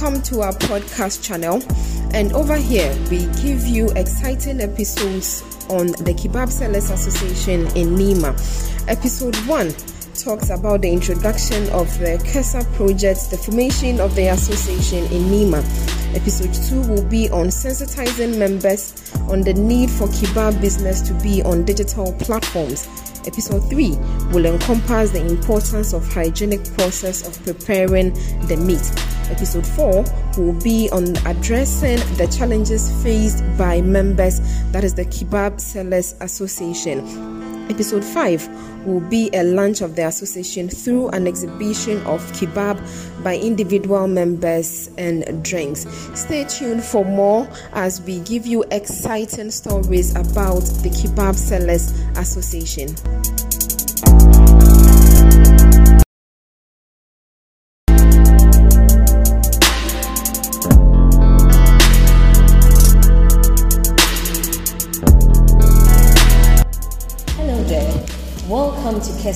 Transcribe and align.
welcome 0.00 0.22
to 0.22 0.40
our 0.40 0.52
podcast 0.52 1.22
channel. 1.22 1.62
And 2.14 2.32
over 2.32 2.56
here, 2.56 2.90
we 3.10 3.26
give 3.42 3.66
you 3.66 3.90
exciting 3.90 4.60
episodes 4.60 5.42
on 5.68 5.88
the 5.88 6.14
Kebab 6.14 6.48
Sellers 6.48 6.90
Association 6.90 7.66
in 7.76 7.96
Nima. 7.96 8.32
Episode 8.88 9.36
1 9.46 9.74
talks 10.14 10.48
about 10.48 10.80
the 10.80 10.90
introduction 10.90 11.68
of 11.70 11.86
the 11.98 12.18
KESA 12.24 12.64
project, 12.76 13.30
the 13.30 13.36
formation 13.36 14.00
of 14.00 14.14
the 14.14 14.28
association 14.28 15.04
in 15.12 15.24
Nima. 15.24 15.58
Episode 16.16 16.54
2 16.54 16.88
will 16.88 17.04
be 17.04 17.28
on 17.28 17.48
sensitizing 17.48 18.38
members 18.38 19.12
on 19.28 19.42
the 19.42 19.52
need 19.52 19.90
for 19.90 20.06
kebab 20.08 20.58
business 20.62 21.02
to 21.02 21.12
be 21.22 21.42
on 21.42 21.64
digital 21.66 22.14
platforms. 22.14 22.88
Episode 23.26 23.60
3 23.68 23.90
will 24.32 24.46
encompass 24.46 25.10
the 25.10 25.26
importance 25.26 25.92
of 25.92 26.10
hygienic 26.10 26.64
process 26.72 27.28
of 27.28 27.44
preparing 27.44 28.14
the 28.46 28.56
meat. 28.56 29.19
Episode 29.30 29.66
4 29.66 30.04
will 30.36 30.52
be 30.60 30.90
on 30.90 31.16
addressing 31.24 31.98
the 32.16 32.26
challenges 32.36 32.90
faced 33.02 33.44
by 33.56 33.80
members, 33.80 34.40
that 34.72 34.82
is 34.82 34.94
the 34.94 35.04
Kebab 35.04 35.60
Sellers 35.60 36.14
Association. 36.20 36.98
Episode 37.70 38.04
5 38.04 38.86
will 38.86 39.00
be 39.00 39.30
a 39.32 39.44
launch 39.44 39.80
of 39.80 39.94
the 39.94 40.04
association 40.04 40.68
through 40.68 41.08
an 41.10 41.28
exhibition 41.28 41.98
of 42.06 42.20
kebab 42.32 42.76
by 43.22 43.36
individual 43.36 44.08
members 44.08 44.90
and 44.98 45.44
drinks. 45.44 45.86
Stay 46.18 46.44
tuned 46.44 46.82
for 46.82 47.04
more 47.04 47.48
as 47.72 48.00
we 48.02 48.18
give 48.20 48.44
you 48.46 48.64
exciting 48.72 49.52
stories 49.52 50.10
about 50.16 50.62
the 50.82 50.90
Kebab 50.90 51.36
Sellers 51.36 51.92
Association. 52.16 52.88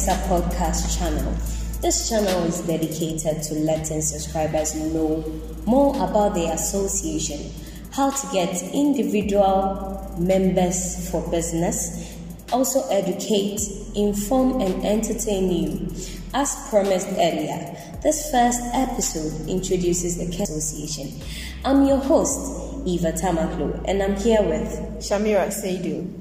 KESA 0.04 0.28
Podcast 0.28 0.98
channel. 0.98 1.32
This 1.80 2.10
channel 2.10 2.44
is 2.44 2.60
dedicated 2.60 3.42
to 3.44 3.54
letting 3.54 4.02
subscribers 4.02 4.74
know 4.74 5.24
more 5.64 5.96
about 5.96 6.34
the 6.34 6.44
association, 6.52 7.50
how 7.90 8.10
to 8.10 8.26
get 8.30 8.62
individual 8.74 10.14
members 10.18 11.10
for 11.10 11.26
business, 11.30 12.18
also 12.52 12.86
educate, 12.90 13.62
inform, 13.94 14.60
and 14.60 14.84
entertain 14.84 15.50
you. 15.50 15.88
As 16.34 16.54
promised 16.68 17.08
earlier, 17.12 17.74
this 18.02 18.30
first 18.30 18.60
episode 18.74 19.48
introduces 19.48 20.18
the 20.18 20.26
KESA 20.26 20.58
Association. 20.58 21.18
I'm 21.64 21.86
your 21.86 21.96
host, 21.96 22.84
Eva 22.84 23.12
Tamaklo, 23.12 23.82
and 23.88 24.02
I'm 24.02 24.16
here 24.16 24.42
with 24.42 24.68
Shamira 24.98 25.48
Seidu. 25.48 26.12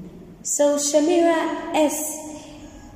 so 0.42 0.76
Shamira 0.76 1.74
is 1.84 2.23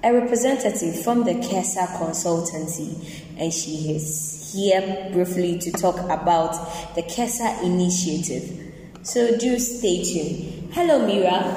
a 0.02 0.12
representative 0.12 1.02
from 1.02 1.24
the 1.24 1.34
KESA 1.34 1.86
consultancy 1.98 3.22
and 3.36 3.52
she 3.52 3.94
is 3.94 4.52
here 4.52 5.10
briefly 5.12 5.58
to 5.58 5.72
talk 5.72 5.98
about 6.04 6.52
the 6.94 7.02
KESA 7.02 7.62
initiative. 7.64 8.72
So 9.02 9.36
do 9.36 9.58
stay 9.58 10.04
tuned. 10.04 10.72
Hello 10.72 11.04
Mira, 11.04 11.56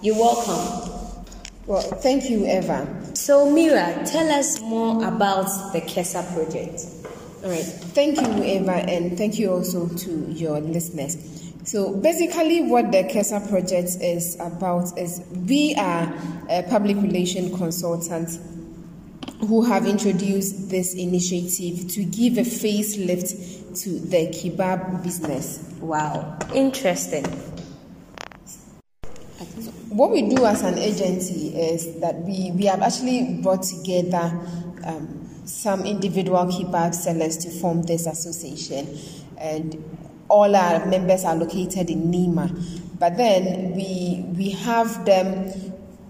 you're 0.00 0.16
welcome. 0.16 0.90
Well, 1.66 1.82
thank 1.82 2.28
you, 2.28 2.46
Eva. 2.46 2.86
So 3.14 3.50
Mira, 3.50 4.04
tell 4.04 4.30
us 4.30 4.60
more 4.60 5.04
about 5.06 5.72
the 5.72 5.80
KESA 5.80 6.34
project. 6.34 6.86
All 7.44 7.50
right. 7.50 7.64
Thank 7.64 8.20
you, 8.20 8.44
Eva, 8.44 8.72
and 8.72 9.18
thank 9.18 9.38
you 9.38 9.50
also 9.50 9.88
to 9.88 10.10
your 10.30 10.60
listeners. 10.60 11.16
So 11.64 11.94
basically, 11.94 12.62
what 12.62 12.90
the 12.90 13.04
KESA 13.04 13.48
project 13.48 13.96
is 14.00 14.34
about 14.40 14.98
is 14.98 15.22
we 15.46 15.74
are 15.78 16.12
a 16.50 16.64
public 16.64 16.96
relation 16.96 17.56
consultant 17.56 18.30
who 19.46 19.62
have 19.62 19.86
introduced 19.86 20.70
this 20.70 20.94
initiative 20.94 21.88
to 21.90 22.04
give 22.04 22.38
a 22.38 22.42
facelift 22.42 23.80
to 23.82 24.00
the 24.00 24.26
kebab 24.28 25.02
business. 25.04 25.60
Wow, 25.80 26.36
interesting. 26.52 27.24
What 29.88 30.10
we 30.10 30.22
do 30.22 30.44
as 30.46 30.62
an 30.62 30.78
agency 30.78 31.56
is 31.56 32.00
that 32.00 32.16
we, 32.22 32.50
we 32.52 32.64
have 32.66 32.82
actually 32.82 33.40
brought 33.42 33.62
together 33.62 34.40
um, 34.84 35.28
some 35.44 35.84
individual 35.84 36.44
kebab 36.46 36.94
sellers 36.94 37.36
to 37.38 37.50
form 37.50 37.82
this 37.82 38.06
association, 38.06 38.98
and 39.38 39.82
all 40.32 40.56
our 40.56 40.86
members 40.86 41.24
are 41.24 41.36
located 41.36 41.90
in 41.90 42.10
Nima. 42.10 42.48
But 42.98 43.18
then 43.18 43.74
we 43.76 44.24
we 44.36 44.50
have 44.50 45.04
them. 45.04 45.52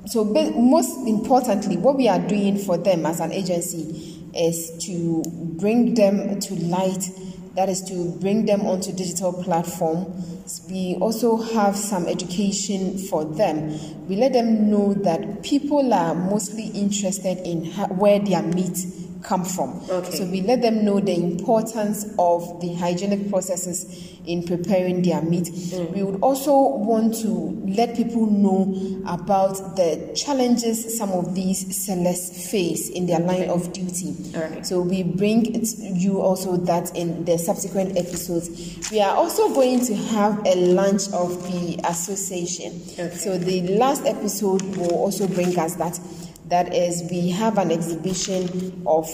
So 0.06 0.24
most 0.24 1.06
importantly, 1.08 1.76
what 1.76 1.96
we 1.96 2.08
are 2.08 2.20
doing 2.20 2.56
for 2.56 2.78
them 2.78 3.04
as 3.04 3.18
an 3.20 3.32
agency 3.32 4.22
is 4.34 4.70
to 4.86 5.22
bring 5.58 5.94
them 5.94 6.38
to 6.40 6.54
light. 6.54 7.10
That 7.56 7.68
is 7.68 7.82
to 7.82 8.16
bring 8.20 8.46
them 8.46 8.62
onto 8.62 8.92
digital 8.92 9.32
platforms. 9.32 10.62
We 10.70 10.96
also 11.00 11.36
have 11.36 11.76
some 11.76 12.06
education 12.06 12.96
for 12.96 13.24
them. 13.24 14.08
We 14.08 14.16
let 14.16 14.32
them 14.32 14.70
know 14.70 14.94
that 14.94 15.42
people 15.42 15.92
are 15.92 16.14
mostly 16.14 16.68
interested 16.68 17.38
in 17.38 17.66
where 17.98 18.18
their 18.20 18.42
meat 18.42 18.78
come 19.22 19.44
from. 19.44 19.80
Okay. 19.88 20.10
So 20.12 20.24
we 20.26 20.40
let 20.42 20.62
them 20.62 20.84
know 20.84 21.00
the 21.00 21.14
importance 21.14 22.04
of 22.18 22.60
the 22.60 22.74
hygienic 22.74 23.30
processes 23.30 24.08
in 24.26 24.44
preparing 24.44 25.02
their 25.02 25.20
meat. 25.22 25.44
Mm. 25.46 25.94
We 25.94 26.02
would 26.04 26.20
also 26.20 26.52
want 26.52 27.14
to 27.22 27.28
let 27.66 27.96
people 27.96 28.26
know 28.26 28.74
about 29.06 29.76
the 29.76 30.12
challenges 30.14 30.96
some 30.96 31.10
of 31.10 31.34
these 31.34 31.76
sellers 31.84 32.50
face 32.50 32.88
in 32.88 33.06
their 33.06 33.18
line 33.18 33.48
of 33.48 33.72
duty. 33.72 34.14
Alright. 34.34 34.66
So 34.66 34.80
we 34.80 35.02
bring 35.02 35.54
it- 35.54 35.76
you 35.78 36.20
also 36.20 36.56
that 36.56 36.94
in 36.96 37.24
the 37.24 37.36
subsequent 37.38 37.96
episodes. 37.96 38.50
We 38.90 39.00
are 39.00 39.16
also 39.16 39.52
going 39.54 39.84
to 39.86 39.94
have 39.96 40.40
a 40.46 40.54
launch 40.72 41.08
of 41.12 41.42
the 41.50 41.80
association. 41.84 42.80
Okay. 42.98 43.16
So 43.16 43.38
the 43.38 43.62
last 43.76 44.04
episode 44.06 44.62
will 44.76 44.94
also 44.94 45.26
bring 45.26 45.58
us 45.58 45.74
that. 45.76 45.98
That 46.46 46.74
is, 46.74 47.08
we 47.10 47.30
have 47.30 47.58
an 47.58 47.70
exhibition 47.70 48.82
of 48.86 49.08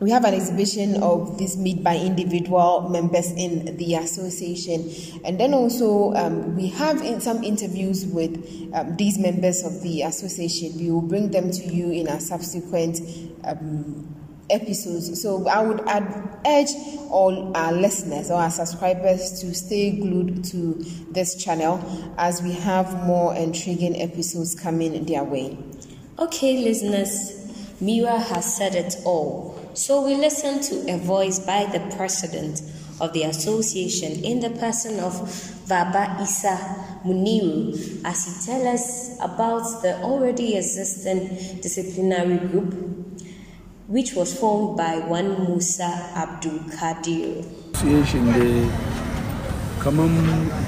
we 0.00 0.10
have 0.12 0.24
an 0.24 0.32
exhibition 0.32 1.02
of 1.02 1.36
this 1.36 1.58
meet 1.58 1.84
by 1.84 1.94
individual 1.94 2.88
members 2.88 3.30
in 3.32 3.76
the 3.76 3.96
association. 3.96 4.90
And 5.26 5.38
then 5.38 5.52
also 5.52 6.14
um, 6.14 6.56
we 6.56 6.68
have 6.68 7.02
in 7.02 7.20
some 7.20 7.44
interviews 7.44 8.06
with 8.06 8.34
um, 8.72 8.96
these 8.96 9.18
members 9.18 9.62
of 9.62 9.82
the 9.82 10.00
association. 10.02 10.78
We 10.78 10.90
will 10.90 11.02
bring 11.02 11.30
them 11.30 11.50
to 11.50 11.64
you 11.66 11.90
in 11.90 12.08
our 12.08 12.18
subsequent 12.18 12.98
um, 13.44 14.16
episodes. 14.48 15.20
So 15.22 15.46
i 15.48 15.62
would 15.62 15.80
urge 15.86 16.70
all 17.10 17.56
our 17.56 17.72
listeners 17.72 18.30
or 18.30 18.40
our 18.40 18.50
subscribers 18.50 19.40
to 19.42 19.54
stay 19.54 19.90
glued 19.98 20.44
to 20.46 20.82
this 21.10 21.36
channel 21.36 21.78
as 22.18 22.42
we 22.42 22.52
have 22.52 23.06
more 23.06 23.34
intriguing 23.34 24.00
episodes 24.00 24.54
coming 24.54 25.04
their 25.04 25.24
way 25.24 25.56
Okay, 26.20 26.58
listeners, 26.62 27.32
Mira 27.80 28.18
has 28.18 28.54
said 28.56 28.74
it 28.74 28.94
all. 29.06 29.58
So 29.72 30.04
we 30.04 30.16
listen 30.16 30.60
to 30.60 30.92
a 30.92 30.98
voice 30.98 31.38
by 31.38 31.64
the 31.64 31.80
president 31.96 32.60
of 33.00 33.14
the 33.14 33.22
association 33.22 34.22
in 34.22 34.40
the 34.40 34.50
person 34.50 35.00
of 35.00 35.14
Baba 35.66 36.18
Isa 36.22 36.58
Muniru 37.06 38.04
as 38.04 38.26
he 38.26 38.46
tells 38.52 38.66
us 38.66 39.16
about 39.22 39.80
the 39.80 39.98
already 40.02 40.56
existing 40.56 41.60
disciplinary 41.62 42.36
group 42.48 42.74
which 43.86 44.12
was 44.12 44.38
formed 44.38 44.76
by 44.76 44.98
one 44.98 45.46
Musa 45.48 45.88
Abdul 46.14 46.60
Kadir. 46.76 47.42
association 47.72 48.26
dai 48.26 49.09
kamar 49.82 50.08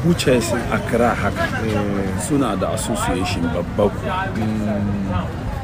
butchers 0.05 0.53
accra 0.73 1.14
haka 1.14 1.47
suna 2.29 2.56
da 2.56 2.73
association 2.75 3.43
babba 3.53 3.88
ku. 3.93 4.00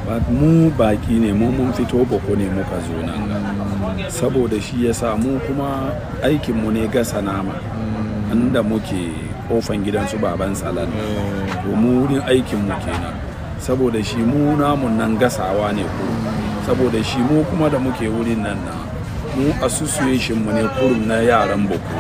But 0.08 0.24
mu 0.32 0.70
baki 0.72 1.20
ne 1.20 1.32
mu 1.32 1.52
mun 1.52 1.72
fito 1.72 2.04
bako 2.04 2.36
ne 2.36 2.48
muka 2.48 2.80
zo 2.80 2.96
nan 3.04 3.28
ga. 3.28 4.08
saboda 4.10 4.60
shi 4.60 4.86
ya 4.86 4.92
sa 4.94 5.16
mu 5.16 5.38
kuma 5.46 5.92
aikinmu 6.24 6.72
ne 6.72 6.86
gasa 6.88 7.20
nama. 7.20 7.52
Inda 8.32 8.62
muke 8.62 9.12
kofan 9.48 9.84
gidansu 9.84 10.16
baban 10.18 10.54
salan. 10.56 10.88
To 11.64 11.76
mu 11.76 12.04
wurin 12.04 12.22
aikinmu 12.24 12.72
kenan. 12.84 13.16
Saboda 13.60 14.00
shi 14.04 14.16
mu 14.24 14.56
namun 14.56 14.96
nan 14.96 15.16
gasawa 15.20 15.72
ne 15.76 15.82
ko 15.84 16.04
saboda 16.68 17.00
shi 17.04 17.18
mu 17.18 17.44
kuma 17.48 17.68
da 17.68 17.78
muke 17.78 18.08
wurin 18.08 18.40
nan 18.44 18.56
na 18.64 18.72
mu 19.36 19.52
association 19.64 20.36
mu 20.44 20.52
ne 20.52 20.64
kurum 20.76 21.04
na 21.08 21.16
yaran 21.24 21.64
boko 21.68 21.96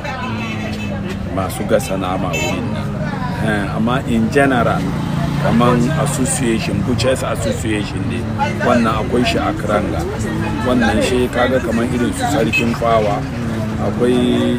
in 4.08 4.30
general 4.30 4.80
association 6.04 6.82
butchers 6.82 7.22
association 7.22 8.02
ne 8.10 8.18
wannan 8.66 8.94
akwai 9.00 9.24
shi 9.24 9.38
a 9.38 9.52
kranga 9.60 10.00
wannan 10.66 11.02
shi 11.02 11.28
kaga 11.34 11.60
kamar 11.60 11.84
irin 11.94 12.12
su 12.12 12.24
sarkin 12.34 12.74
fawa 12.74 13.22
akwai 13.86 14.58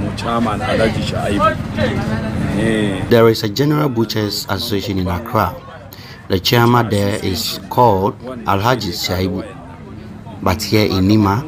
mu 0.00 0.10
alhaji 0.20 1.02
sha'ibu 1.02 1.56
There 2.54 3.28
is 3.28 3.42
a 3.42 3.48
General 3.48 3.88
Butchers 3.88 4.46
Association 4.48 4.98
in 4.98 5.08
Accra. 5.08 5.52
The 6.28 6.38
chairman 6.38 6.88
there 6.88 7.18
is 7.24 7.58
called 7.68 8.16
Alhaji 8.46 8.92
Shaibu. 8.94 9.42
But 10.40 10.62
here 10.62 10.86
in 10.86 11.08
Nima, 11.08 11.42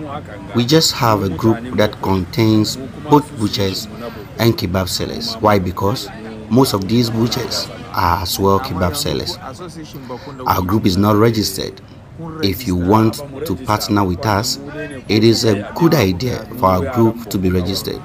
we 0.57 0.65
just 0.67 0.95
have 0.95 1.23
a 1.23 1.29
group 1.29 1.59
that 1.77 1.93
contains 2.03 2.77
both 3.09 3.31
butchers 3.39 3.87
and 4.39 4.57
kebab 4.57 4.89
sellers. 4.89 5.35
Why? 5.35 5.59
Because 5.59 6.09
most 6.51 6.75
of 6.75 6.89
these 6.89 7.11
butchers 7.11 7.69
are 7.93 8.23
as 8.23 8.39
well 8.39 8.61
kebab 8.61 8.97
sellers. 8.97 9.37
Our 10.47 10.63
group 10.63 10.87
is 10.87 10.97
not 10.97 11.17
registered. 11.17 11.81
If 12.43 12.67
you 12.67 12.77
want 12.77 13.15
to 13.47 13.57
partner 13.67 14.03
with 14.05 14.25
us, 14.25 14.59
it 15.09 15.23
is 15.23 15.45
a 15.45 15.71
good 15.77 15.95
idea 15.95 16.45
for 16.59 16.67
our 16.67 16.95
group 16.95 17.29
to 17.29 17.39
be 17.39 17.51
registered 17.51 18.01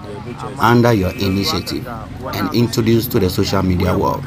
under 0.59 0.91
your 0.91 1.11
initiative 1.15 1.87
and 1.87 2.53
introduced 2.53 3.11
to 3.13 3.19
the 3.19 3.29
social 3.29 3.63
media 3.63 3.97
world. 3.97 4.23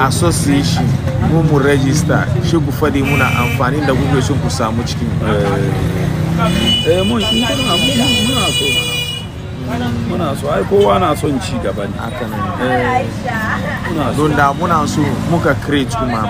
association 0.00 0.84
mu 1.32 1.40
mu 1.48 1.56
register 1.58 2.20
shi 2.44 2.56
ku 2.60 2.70
faɗi 2.72 3.00
muna 3.02 3.24
amfani 3.40 3.80
da 3.86 3.92
kuke 3.96 4.20
son 4.22 4.36
ku 4.44 4.48
samu 4.50 4.82
cikin 4.84 5.08
eh 6.84 7.00
mun 7.08 7.22
muna 7.24 8.44
so 8.52 8.95
muna 10.08 10.36
so 10.36 10.50
ai 10.50 10.62
kowa 10.64 10.98
na 11.00 11.14
son 11.16 11.38
ci 11.40 11.58
gaba 11.62 11.86
ne. 11.86 11.96
Haka 11.98 12.26
so. 14.16 14.28
Don 14.28 14.36
da 14.36 14.52
muna 14.52 14.86
so 14.88 15.00
muka 15.30 15.54
create 15.64 15.90
kuma 15.90 16.22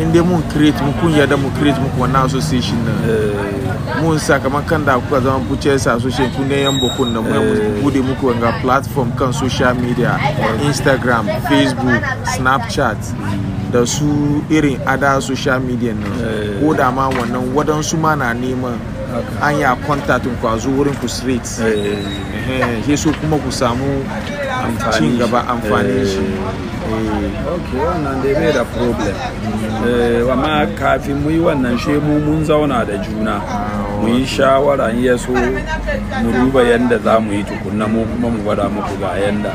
in 0.00 0.12
dai 0.12 0.20
mun 0.22 0.42
create 0.50 0.80
mu 0.84 0.92
kun 1.00 1.12
yarda 1.12 1.36
mu 1.40 1.50
create 1.58 1.78
muku 1.80 2.00
wannan 2.00 2.26
association 2.26 2.76
nan 2.84 4.02
mun 4.02 4.18
sa 4.18 4.38
kamar 4.38 4.62
kan 4.68 4.84
da 4.84 4.98
kuka 5.00 5.20
zama 5.20 5.40
butchers 5.48 5.86
association 5.86 6.30
kun 6.36 6.48
ne 6.48 6.62
yan 6.62 6.78
bokun 6.80 7.12
nan 7.12 7.24
mun 7.24 7.80
buɗe 7.82 8.02
muku 8.04 8.26
wanga 8.28 8.52
platform 8.60 9.10
kan 9.16 9.32
social 9.32 9.74
media 9.74 10.18
instagram 10.68 11.24
facebook 11.48 12.02
snapchat 12.36 12.98
da 13.72 13.84
su 13.86 14.42
irin 14.50 14.78
ada 14.86 15.20
social 15.20 15.60
media 15.60 15.94
nan. 15.94 16.12
Ko 16.60 16.74
da 16.74 16.90
ma 16.90 17.08
wannan 17.08 17.54
wadansu 17.56 17.96
ma 17.98 18.14
na 18.14 18.32
neman 18.34 18.76
an 19.40 19.58
ya 19.58 19.76
contact 19.86 20.24
ku 20.40 20.46
a 20.48 20.58
zo 20.58 20.70
wurin 20.70 20.94
ku 21.00 21.08
straight. 21.08 21.44
Eh. 21.62 22.82
Shi 22.86 22.96
so 22.96 23.12
kuma 23.12 23.38
ku 23.38 23.50
samu 23.50 24.04
cin 24.92 25.18
gaba 25.18 25.42
amfani 25.48 26.06
shi. 26.06 26.24
Ok 27.46 27.68
wannan 27.76 28.22
dai 28.22 28.34
bai 28.34 28.52
da 28.52 28.64
problem. 28.64 29.14
Eh 29.86 30.22
amma 30.32 30.66
kafin 30.78 31.16
mu 31.22 31.30
yi 31.30 31.38
wannan 31.40 31.78
she 31.78 31.98
mu 31.98 32.18
mun 32.20 32.44
zauna 32.44 32.84
da 32.86 32.96
juna. 33.02 33.36
Mu 34.00 34.08
yi 34.08 34.24
shawara 34.26 34.92
ya 34.94 35.16
so 35.16 35.32
mu 35.32 36.30
duba 36.32 36.62
yadda 36.62 36.98
za 37.02 37.20
mu 37.20 37.32
yi 37.32 37.42
tukunna. 37.44 37.86
Mu 37.88 38.04
kuma 38.06 38.28
mu 38.30 38.38
gwada 38.42 38.68
muku 38.68 38.94
ga 39.00 39.16
yadda 39.18 39.52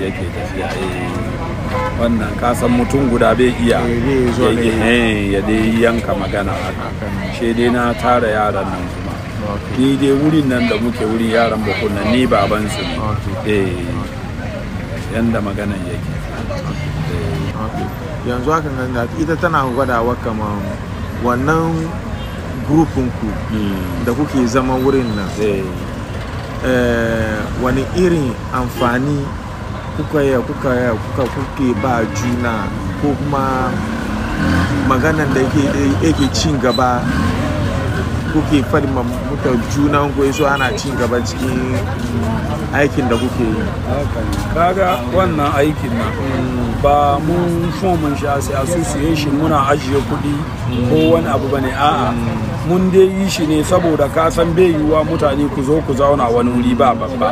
yake 0.00 0.24
tafiya. 0.34 0.66
Eh. 0.66 1.53
Wannan 2.00 2.32
kasan 2.40 2.70
mutum 2.76 3.08
guda 3.10 3.34
bai 3.34 3.50
iya. 3.62 3.78
Eh, 3.86 4.30
ya- 4.66 4.86
eh, 4.86 5.32
ya 5.34 5.40
dai 5.42 5.62
yanka 5.82 6.12
magana 6.14 6.52
haka. 6.52 6.86
She 7.38 7.52
dai 7.54 7.70
na 7.70 7.92
tara 7.94 8.28
yaran 8.28 8.66
nan 8.66 8.84
kuma. 8.92 9.12
Ni 9.78 9.96
dai 10.00 10.12
wurin 10.20 10.46
nan 10.48 10.62
da 10.68 10.76
muke 10.80 11.04
wurin 11.06 11.30
yaran 11.36 11.60
bakon 11.66 11.92
nan 11.94 12.06
ni 12.12 12.26
baban 12.26 12.64
su 12.74 12.82
ne 12.82 12.96
eh 13.46 13.78
yanda 15.14 15.38
maganan 15.40 15.78
yake. 15.86 16.12
Yanzu 18.28 18.50
haka 18.50 18.70
nan 18.76 18.90
da 18.94 19.02
ita 19.20 19.36
tana 19.36 19.64
gwadawa 19.74 20.14
kamar 20.24 20.56
wannan 21.22 21.74
grupin 22.66 23.06
ku 23.20 23.28
da 24.04 24.10
kuke 24.12 24.46
zama 24.48 24.74
wurin 24.80 25.06
nan. 25.14 25.28
Wani 27.62 27.84
irin 27.96 28.32
amfani 28.52 29.20
kuka 29.96 30.20
yi 30.22 30.36
kuka 30.46 30.70
yi 30.74 30.90
kuka 31.02 31.24
kuke 31.34 31.68
ba 31.82 32.02
juna 32.16 32.66
ko 33.00 33.08
kuma 33.18 33.70
maganan 34.88 35.28
da 35.34 35.40
yake 36.02 36.26
cin 36.34 36.58
gaba 36.60 37.00
kuke 38.32 38.62
faɗi 38.70 38.88
muta 38.90 39.50
juna 39.74 40.08
ku 40.16 40.26
so 40.32 40.46
ana 40.46 40.70
cin 40.76 40.96
gaba 40.98 41.20
cikin 41.22 41.78
aikin 42.74 43.06
da 43.08 43.14
kuke 43.16 43.44
yi. 43.46 43.62
Kaga 44.54 44.98
wannan 45.14 45.50
aikin 45.54 45.94
nan 45.94 46.10
ba 46.82 47.18
mun 47.22 47.70
fomin 47.78 48.16
shi 48.18 48.26
as 48.26 48.50
association 48.50 49.38
muna 49.38 49.62
ajiye 49.70 50.00
kuɗi 50.10 50.34
ko 50.90 51.14
wani 51.14 51.28
abu 51.30 51.46
ba 51.48 51.60
ne. 51.62 51.70
A'a 51.70 52.10
mun 52.66 52.90
dai 52.90 53.06
yi 53.06 53.30
shi 53.30 53.46
ne 53.46 53.62
saboda 53.62 54.08
ka 54.10 54.26
san 54.30 54.50
bai 54.56 54.74
yiwuwa 54.74 55.04
mutane 55.06 55.46
ku 55.54 55.62
zo 55.62 55.78
ku 55.86 55.94
zauna 55.94 56.26
wani 56.26 56.50
wuri 56.50 56.74
ba 56.74 56.90
babba. 56.94 57.30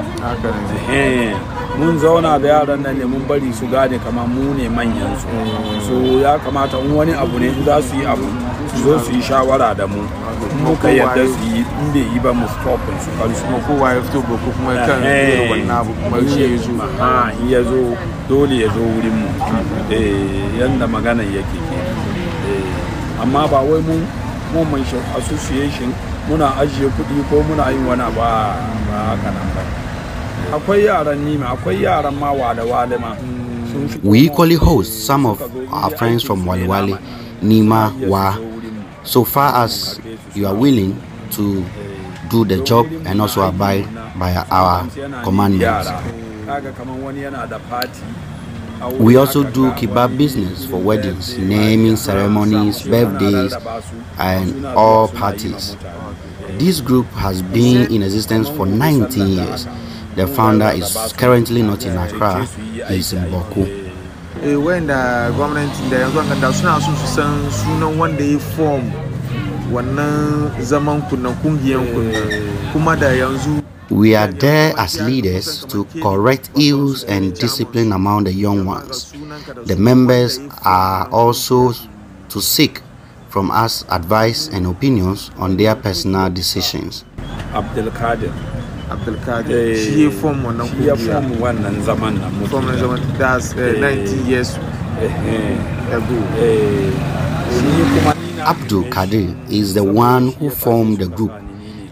Mun 1.82 1.98
zauna 1.98 2.38
da 2.38 2.48
yaran 2.48 2.80
nan 2.82 2.94
ne 2.98 3.04
mun 3.04 3.22
bari 3.28 3.52
su 3.52 3.66
gane 3.66 3.98
kamar 3.98 4.26
mu 4.28 4.54
ne 4.54 4.68
manyan 4.68 5.14
su. 5.20 5.26
So 5.86 5.94
ya 6.22 6.38
kamata 6.38 6.78
in 6.78 6.92
wani 6.94 7.12
abu 7.12 7.38
ne 7.38 7.50
za 7.66 7.82
su 7.82 7.96
yi 7.96 8.06
abu 8.06 8.26
su 8.70 8.82
zo 8.84 8.98
su 8.98 9.12
yi 9.12 9.22
shawara 9.22 9.74
da 9.74 9.86
mu. 9.86 10.02
Muka 10.62 10.88
yadda 10.90 11.26
su 11.26 11.42
yi 11.52 11.58
in 11.58 11.92
bai 11.92 12.04
yi 12.12 12.18
ba 12.20 12.32
mu 12.32 12.46
stop 12.54 12.80
su. 13.02 13.10
Kan 13.18 13.34
su 13.34 13.44
kowa 13.66 13.92
ya 13.94 14.00
fito 14.02 14.20
ba 14.22 14.34
ko 14.42 14.48
kuma 14.56 14.72
kan 14.86 15.02
Eh, 15.02 15.34
irin 15.34 15.50
wannan 15.50 15.76
abu 15.80 15.92
kuma 16.00 16.18
shi 16.30 16.40
ya 16.42 16.58
zo. 16.62 16.72
ha 16.98 17.30
in 17.40 17.48
ya 17.50 17.60
zo 17.62 17.80
dole 18.28 18.56
ya 18.62 18.68
zo 18.74 18.80
wurin 18.80 19.16
mu. 19.20 19.28
Eh 19.90 20.58
yanda 20.60 20.86
maganan 20.86 21.26
yake 21.26 21.58
ke. 21.68 21.76
Eh 22.46 23.22
amma 23.22 23.46
ba 23.50 23.58
wai 23.60 23.82
mun 23.82 24.06
mun 24.54 24.66
mai 24.70 24.84
shi 24.84 24.96
association 25.18 25.90
muna 26.28 26.46
ajiye 26.62 26.86
kuɗi 26.96 27.18
ko 27.30 27.42
muna 27.48 27.70
yin 27.74 27.82
wani 27.86 28.06
ba 28.16 28.54
ba 28.86 28.96
haka 29.10 29.30
nan 29.34 29.48
ba. 29.56 29.62
Akwai 30.54 30.84
yaran 30.84 31.18
nima 31.24 31.46
akwai 31.54 31.82
yaran 31.82 32.14
ma 32.14 32.32
wale 32.32 32.62
wale 32.62 32.96
ma 32.98 33.16
We 34.02 34.20
equally 34.20 34.56
host 34.56 35.06
some 35.06 35.24
of 35.24 35.40
our 35.72 35.90
friends 35.96 36.22
from 36.22 36.44
Waliwali, 36.44 36.98
Nima, 37.40 37.90
Wa, 38.06 38.36
so 39.02 39.24
far 39.24 39.64
as 39.64 39.98
you 40.34 40.46
are 40.46 40.54
willing 40.54 41.00
to 41.30 41.64
do 42.28 42.44
the 42.44 42.62
job 42.64 42.86
and 43.06 43.20
also 43.22 43.40
abide 43.48 43.86
by 44.18 44.34
our 44.50 44.86
commandments. 45.24 45.88
kaga 46.46 46.72
kamar 46.72 46.98
wani 47.00 47.20
yana 47.22 47.46
da 47.48 47.58
party 47.58 48.02
We 48.98 49.16
also 49.16 49.44
do 49.44 49.70
kebab 49.72 50.18
business 50.18 50.66
for 50.66 50.76
weddings, 50.76 51.38
naming 51.38 51.94
ceremonies, 51.96 52.82
birthdays, 52.82 53.54
and 54.18 54.66
all 54.66 55.06
parties. 55.06 55.76
This 56.58 56.80
group 56.80 57.06
has 57.14 57.42
been 57.42 57.92
in 57.94 58.02
existence 58.02 58.48
for 58.48 58.66
19 58.66 59.28
years. 59.28 59.66
The 60.14 60.26
founder 60.26 60.68
is 60.74 61.12
currently 61.16 61.62
not 61.62 61.84
in 61.86 61.96
Accra, 61.96 62.44
he 62.44 62.80
is 62.98 63.12
in 63.12 63.24
Bawku. 63.30 63.64
eh 64.44 64.56
wanda 64.56 65.30
gwamnati 65.36 65.90
da 65.90 65.98
yanzu 65.98 66.18
an 66.20 66.40
da 66.40 66.50
suna 66.52 66.80
so 66.80 66.90
su 66.96 67.06
san 67.06 67.50
sunan 67.50 67.96
wanda 67.98 68.24
ya 68.24 68.38
form 68.38 68.90
wannan 69.72 70.50
zaman 70.60 71.02
kunnan 71.08 71.34
kungiyan 71.42 71.86
kunnan 71.94 72.50
kuma 72.72 72.96
da 72.96 73.06
yanzu 73.12 73.62
We 73.90 74.16
are 74.16 74.32
there 74.32 74.72
as 74.78 74.98
leaders 75.00 75.64
to 75.66 75.84
correct 76.02 76.50
ills 76.58 77.04
and 77.04 77.34
discipline 77.38 77.92
among 77.92 78.24
the 78.24 78.32
young 78.32 78.64
ones. 78.64 79.12
The 79.66 79.76
members 79.76 80.40
are 80.64 81.06
also 81.12 81.74
to 82.30 82.40
seek 82.40 82.80
from 83.28 83.50
us 83.50 83.84
advice 83.90 84.48
and 84.48 84.66
opinions 84.66 85.30
on 85.38 85.56
their 85.56 85.76
personal 85.76 86.30
decisions. 86.30 87.04
abdulkadir 87.54 88.32
abdulkadir 88.92 89.76
shi 89.76 90.04
ya 90.04 90.10
form 90.10 90.44
wannan 90.44 90.66
shi 90.68 90.86
ya 90.88 90.94
kungiya 90.94 91.14
fomu 91.22 91.34
wannan 91.44 91.74
zaman 91.84 92.14
nan 92.20 92.30
muke 92.38 92.50
form 92.50 92.66
zaman 92.78 93.00
that's 93.18 93.52
eh, 93.56 93.76
Eh. 93.76 93.80
90 93.80 94.30
years. 94.30 94.50
Eh, 95.02 95.56
ago 95.96 96.16
eh, 96.38 96.92
shi 97.52 97.82
kuma 97.94 98.12
ni 98.14 98.36
na- 98.36 98.46
Abdul 98.52 98.84
Kadir 98.90 99.34
is 99.50 99.74
the 99.74 99.84
one 99.84 100.32
who 100.38 100.50
formed 100.50 100.98
the 100.98 101.06
group. 101.08 101.30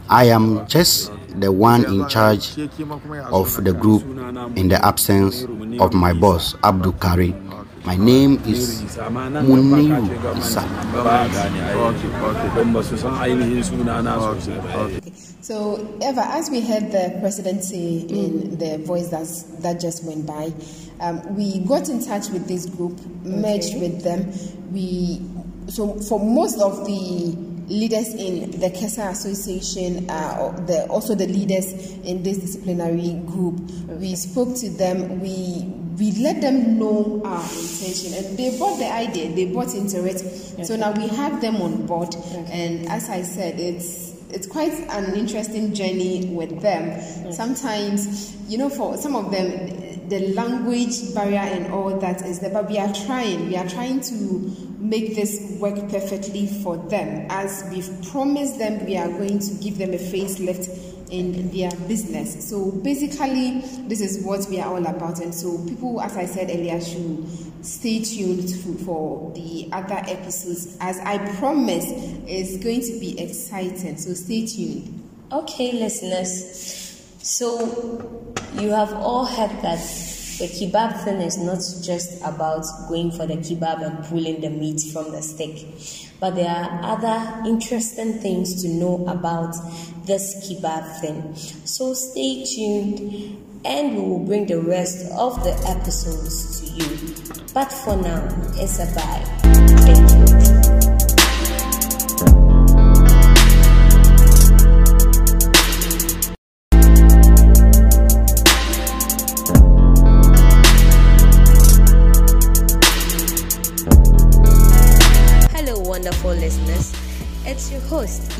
I 0.09 0.25
am 0.31 0.67
just 0.67 1.13
the 1.39 1.51
one 1.53 1.85
in 1.87 2.07
charge 2.09 2.43
Shi 2.55 2.67
yake 2.67 2.87
ma 2.87 2.97
kuma 2.99 3.17
ya 3.17 3.29
of 3.31 3.55
the 3.65 3.73
group 3.73 4.03
in 4.57 4.69
the 4.69 4.79
absence 4.85 5.47
of 5.79 5.95
my 5.95 6.13
boss, 6.13 6.55
Abdul 6.65 6.93
Karim. 6.99 7.35
My 7.85 7.97
name 7.97 8.41
is 8.47 8.83
Muniru 8.83 10.05
Isa. 10.39 10.61
ba 10.93 11.25
a 11.25 11.29
gane 11.33 11.61
ai. 11.65 11.75
Okay, 11.75 12.09
okay. 12.29 12.55
don 12.55 12.73
ba 12.73 12.83
su 12.85 12.97
san 12.97 13.15
ainihin 13.17 13.65
suna 13.65 14.03
na 14.03 14.19
sosai 14.21 14.61
ba 14.61 14.85
eh. 14.93 15.01
So, 15.41 15.81
Eva, 16.03 16.25
as 16.37 16.51
we 16.51 16.61
heard 16.61 16.93
the 16.93 17.17
president 17.21 17.65
say 17.65 18.05
in 18.05 18.59
the 18.59 18.79
voice 18.85 19.09
that's, 19.09 19.45
that 19.65 19.81
just 19.81 20.05
went 20.05 20.27
by, 20.27 20.53
um, 21.01 21.35
we 21.35 21.61
got 21.61 21.89
in 21.89 22.05
touch 22.05 22.29
with 22.29 22.47
this 22.47 22.67
group, 22.67 23.01
merged 23.25 23.81
with 23.81 24.05
them. 24.05 24.31
We 24.73 25.23
so 25.69 25.95
for 26.01 26.21
most 26.21 26.61
of 26.61 26.85
the 26.85 27.35
leaders 27.71 28.09
in 28.15 28.51
the 28.61 28.69
Kesa 28.71 29.11
Association, 29.11 30.11
uh, 30.11 30.51
the, 30.67 30.87
also 30.89 31.15
the 31.15 31.27
leaders 31.27 31.73
in 32.05 32.23
this 32.23 32.39
disciplinary 32.39 33.15
group, 33.27 33.59
we 33.89 34.17
spoke 34.17 34.57
to 34.59 34.69
them. 34.69 35.21
We 35.21 35.73
we 35.99 36.13
let 36.13 36.41
them 36.41 36.79
know 36.79 37.21
our 37.25 37.43
intention 37.43 38.15
and 38.15 38.39
they 38.39 38.57
bought 38.59 38.77
the 38.79 38.91
idea 38.93 39.33
they 39.35 39.47
bought 39.47 39.75
into 39.75 40.05
it 40.07 40.17
okay. 40.17 40.63
so 40.63 40.77
now 40.77 40.93
we 40.93 41.09
have 41.09 41.41
them 41.41 41.57
on 41.57 41.87
board 41.87 42.15
okay. 42.15 42.47
and 42.51 42.89
as 42.89 43.09
i 43.09 43.23
said 43.23 43.59
it's 43.59 44.15
it's 44.31 44.47
quite 44.47 44.73
an 44.73 45.15
interesting 45.15 45.75
journey 45.75 46.27
with 46.27 46.61
them 46.61 46.91
okay. 46.91 47.33
sometimes 47.33 48.37
you 48.49 48.57
know 48.57 48.69
for 48.69 48.97
some 48.97 49.17
of 49.17 49.31
them 49.31 50.09
the 50.09 50.33
language 50.35 51.15
barrier 51.15 51.39
and 51.39 51.73
all 51.73 51.97
that 51.99 52.25
is 52.27 52.41
there 52.41 52.51
but 52.51 52.69
we 52.69 52.79
are 52.79 52.93
trying 52.93 53.49
we 53.49 53.57
are 53.57 53.69
trying 53.69 54.01
to 54.01 54.15
make 54.79 55.15
this 55.15 55.57
work 55.61 55.77
perfectly 55.89 56.47
for 56.63 56.77
them 56.77 57.27
as 57.31 57.65
we've 57.71 57.91
promised 58.11 58.59
them 58.59 58.85
we 58.87 58.97
are 58.97 59.09
going 59.09 59.39
to 59.39 59.55
give 59.55 59.79
them 59.79 59.91
a 59.91 59.99
facelift 59.99 60.90
in 61.11 61.51
their 61.51 61.71
business. 61.89 62.49
So 62.49 62.71
basically, 62.71 63.61
this 63.89 64.01
is 64.01 64.25
what 64.25 64.47
we 64.49 64.61
are 64.61 64.73
all 64.73 64.87
about. 64.87 65.21
And 65.21 65.35
so 65.35 65.59
people, 65.67 66.01
as 66.01 66.17
I 66.17 66.27
said 66.27 66.51
earlier, 66.51 66.81
should 66.81 67.27
stay 67.65 68.03
tuned 68.03 68.51
for 68.85 69.33
the 69.35 69.69
other 69.73 70.03
episodes. 70.07 70.77
As 70.81 70.99
I 71.01 71.19
promise, 71.37 71.85
it's 72.27 72.63
going 72.63 72.81
to 72.81 72.99
be 73.01 73.19
exciting. 73.21 73.97
So 73.99 74.15
stay 74.15 74.47
tuned. 74.47 75.09
Okay, 75.33 75.73
listeners. 75.73 76.97
So 77.23 78.25
you 78.55 78.71
have 78.71 78.93
all 78.95 79.27
heard 79.27 79.51
that 79.63 79.79
the 80.41 80.47
kebab 80.49 81.05
thing 81.05 81.21
is 81.21 81.37
not 81.37 81.59
just 81.85 82.19
about 82.25 82.65
going 82.89 83.11
for 83.11 83.27
the 83.27 83.35
kebab 83.35 83.85
and 83.85 84.03
pulling 84.07 84.41
the 84.41 84.49
meat 84.49 84.81
from 84.91 85.13
the 85.13 85.21
stick, 85.21 85.67
but 86.19 86.35
there 86.35 86.49
are 86.49 86.81
other 86.83 87.43
interesting 87.47 88.15
things 88.21 88.63
to 88.63 88.69
know 88.69 89.07
about 89.07 89.55
this 90.07 90.35
kebab 90.49 91.01
thing. 91.03 91.37
So 91.67 91.93
stay 91.93 92.43
tuned 92.47 93.37
and 93.67 93.97
we 93.97 94.01
will 94.01 94.25
bring 94.25 94.47
the 94.47 94.61
rest 94.63 95.13
of 95.13 95.45
the 95.45 95.53
episodes 95.69 96.61
to 96.61 96.67
you. 96.73 97.45
But 97.53 97.71
for 97.71 97.97
now, 97.99 98.27
it's 98.57 98.79
a 98.79 98.87
bye. 98.95 100.10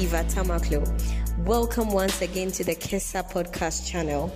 Eva 0.01 0.25
Tamaklo. 0.25 0.81
Welcome 1.45 1.91
once 1.91 2.23
again 2.23 2.51
to 2.53 2.65
the 2.65 2.75
Kesa 2.75 3.31
podcast 3.31 3.87
channel. 3.87 4.35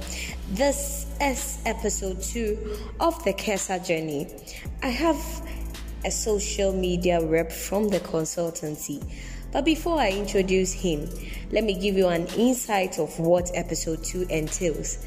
This 0.51 1.07
is 1.23 1.59
episode 1.65 2.21
two 2.21 2.59
of 3.01 3.25
the 3.25 3.33
Kesa 3.33 3.83
journey. 3.83 4.27
I 4.83 4.89
have 4.89 5.17
a 6.05 6.11
social 6.11 6.75
media 6.75 7.25
rep 7.25 7.51
from 7.51 7.89
the 7.89 8.01
consultancy. 8.01 9.03
But 9.53 9.65
before 9.65 9.99
I 9.99 10.11
introduce 10.11 10.75
him, 10.75 11.09
let 11.51 11.65
me 11.65 11.73
give 11.81 11.97
you 11.97 12.09
an 12.09 12.27
insight 12.37 12.99
of 12.99 13.19
what 13.19 13.51
episode 13.55 14.05
2 14.05 14.27
entails. 14.29 14.99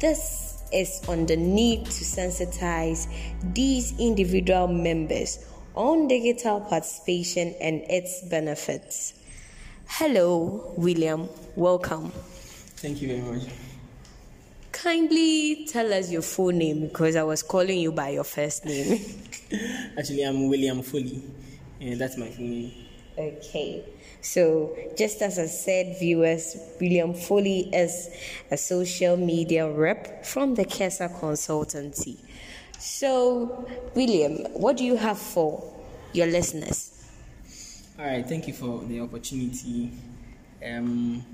This 0.00 0.64
is 0.72 1.00
on 1.06 1.26
the 1.26 1.36
need 1.36 1.84
to 1.84 2.04
sensitize 2.04 3.06
these 3.54 3.96
individual 4.00 4.66
members 4.66 5.46
on 5.76 6.08
digital 6.08 6.60
participation 6.60 7.54
and 7.60 7.82
its 7.88 8.20
benefits. 8.22 9.21
Hello, 9.96 10.72
William. 10.78 11.28
Welcome. 11.54 12.10
Thank 12.76 13.02
you 13.02 13.08
very 13.08 13.20
much. 13.20 13.46
Kindly 14.72 15.66
tell 15.66 15.92
us 15.92 16.10
your 16.10 16.22
full 16.22 16.50
name 16.50 16.88
because 16.88 17.14
I 17.14 17.22
was 17.24 17.42
calling 17.42 17.78
you 17.78 17.92
by 17.92 18.08
your 18.08 18.24
first 18.24 18.64
name. 18.64 18.98
Actually, 19.98 20.22
I'm 20.22 20.48
William 20.48 20.82
Foley, 20.82 21.22
and 21.78 22.00
that's 22.00 22.16
my 22.16 22.30
full 22.30 22.46
name. 22.46 22.72
Okay. 23.18 23.84
So, 24.22 24.74
just 24.96 25.20
as 25.20 25.38
I 25.38 25.44
said, 25.44 25.98
viewers, 25.98 26.56
William 26.80 27.12
Foley 27.12 27.68
is 27.74 28.08
a 28.50 28.56
social 28.56 29.18
media 29.18 29.70
rep 29.70 30.24
from 30.24 30.54
the 30.54 30.64
Kesa 30.64 31.14
Consultancy. 31.20 32.16
So, 32.78 33.68
William, 33.94 34.36
what 34.54 34.78
do 34.78 34.86
you 34.86 34.96
have 34.96 35.18
for 35.18 35.70
your 36.14 36.28
listeners? 36.28 36.91
All 38.02 38.08
right, 38.08 38.28
thank 38.28 38.48
you 38.48 38.52
for 38.52 38.82
the 38.86 38.98
opportunity. 38.98 39.92
Um, 40.66 41.24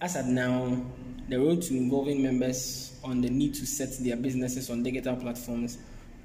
as 0.00 0.16
at 0.16 0.26
now, 0.26 0.82
the 1.28 1.38
road 1.38 1.62
to 1.62 1.76
involving 1.76 2.20
members 2.20 2.98
on 3.04 3.20
the 3.20 3.30
need 3.30 3.54
to 3.54 3.64
set 3.64 3.90
their 4.00 4.16
businesses 4.16 4.70
on 4.70 4.82
digital 4.82 5.14
platforms 5.14 5.78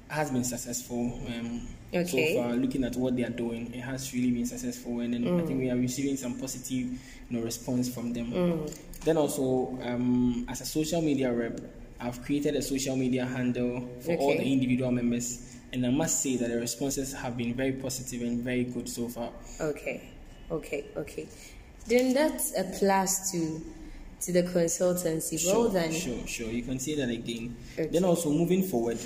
has 0.08 0.32
been 0.32 0.42
successful. 0.42 1.20
Um, 1.28 1.68
okay. 1.94 2.34
So 2.34 2.42
far, 2.42 2.54
looking 2.54 2.82
at 2.82 2.96
what 2.96 3.14
they 3.14 3.22
are 3.22 3.30
doing, 3.30 3.72
it 3.72 3.80
has 3.82 4.12
really 4.12 4.32
been 4.32 4.46
successful, 4.46 4.98
and 4.98 5.14
then 5.14 5.22
mm. 5.22 5.40
I 5.40 5.46
think 5.46 5.60
we 5.60 5.70
are 5.70 5.76
receiving 5.76 6.16
some 6.16 6.36
positive, 6.36 6.70
you 6.70 6.98
know, 7.30 7.44
response 7.44 7.88
from 7.88 8.12
them. 8.12 8.32
Mm. 8.32 8.78
Then 9.04 9.16
also, 9.18 9.78
um, 9.82 10.46
as 10.48 10.62
a 10.62 10.66
social 10.66 11.00
media 11.00 11.32
rep, 11.32 11.60
I've 12.00 12.24
created 12.24 12.56
a 12.56 12.62
social 12.62 12.96
media 12.96 13.24
handle 13.24 13.88
for 14.00 14.14
okay. 14.14 14.16
all 14.16 14.36
the 14.36 14.52
individual 14.52 14.90
members 14.90 15.55
and 15.76 15.84
I 15.84 15.90
must 15.90 16.22
say 16.22 16.36
that 16.36 16.48
the 16.48 16.58
responses 16.58 17.12
have 17.12 17.36
been 17.36 17.52
very 17.52 17.72
positive 17.72 18.22
and 18.22 18.42
very 18.42 18.64
good 18.64 18.88
so 18.88 19.08
far. 19.08 19.30
Okay, 19.60 20.08
okay, 20.50 20.86
okay. 20.96 21.28
Then 21.86 22.14
that 22.14 22.40
applies 22.56 23.30
to 23.32 23.60
to 24.22 24.32
the 24.32 24.42
consultancy. 24.42 25.38
Sure, 25.38 25.68
well. 25.68 25.92
Sure, 25.92 26.26
sure. 26.26 26.48
You 26.48 26.62
can 26.62 26.78
say 26.78 26.96
that 26.96 27.10
again. 27.10 27.54
Okay. 27.74 27.88
Then 27.88 28.04
also 28.04 28.30
moving 28.30 28.62
forward, 28.62 28.98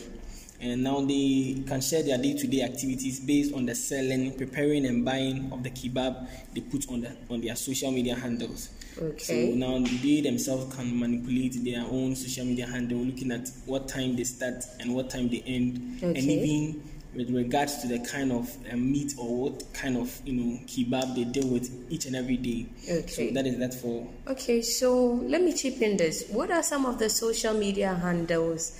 and 0.61 0.85
now 0.85 1.00
they 1.00 1.65
can 1.67 1.81
share 1.81 2.05
their 2.05 2.19
day-to-day 2.19 2.62
activities 2.62 3.19
based 3.19 3.53
on 3.53 3.67
the 3.67 3.75
selling, 3.75 4.37
preparing, 4.37 4.87
and 4.87 5.05
buying 5.05 5.53
of 5.53 5.65
the 5.65 5.71
kebab 5.71 6.29
they 6.55 6.61
put 6.61 6.89
on 6.89 7.00
the 7.00 7.17
on 7.29 7.41
their 7.41 7.57
social 7.57 7.91
media 7.91 8.15
handles. 8.15 8.71
Okay. 9.00 9.52
So 9.52 9.57
now 9.57 9.78
they 10.02 10.21
themselves 10.21 10.75
can 10.75 10.99
manipulate 10.99 11.64
their 11.64 11.85
own 11.85 12.14
social 12.14 12.45
media 12.45 12.66
handle, 12.66 12.99
looking 12.99 13.33
at 13.33 13.49
what 13.64 13.88
time 13.88 14.16
they 14.16 14.25
start 14.25 14.64
and 14.78 14.95
what 14.95 15.11
time 15.11 15.28
they 15.28 15.42
end, 15.47 15.99
okay. 16.02 16.09
and 16.09 16.19
even 16.19 16.83
with 17.14 17.30
regards 17.30 17.78
to 17.78 17.88
the 17.88 17.99
kind 18.00 18.30
of 18.30 18.54
uh, 18.71 18.76
meat 18.76 19.14
or 19.19 19.50
what 19.50 19.73
kind 19.73 19.97
of 19.97 20.21
you 20.25 20.33
know 20.33 20.59
kebab 20.66 21.14
they 21.14 21.25
deal 21.25 21.49
with 21.49 21.71
each 21.90 22.07
and 22.07 22.14
every 22.14 22.37
day. 22.37 22.66
Okay. 22.88 23.28
So 23.28 23.35
that 23.35 23.47
is 23.47 23.59
that 23.59 23.75
for. 23.75 24.07
Okay, 24.28 24.62
so 24.62 25.14
let 25.26 25.42
me 25.42 25.52
chip 25.52 25.80
in 25.80 25.97
this. 25.97 26.28
What 26.30 26.50
are 26.50 26.62
some 26.62 26.87
of 26.87 26.99
the 26.99 27.09
social 27.09 27.54
media 27.54 27.95
handles 27.95 28.78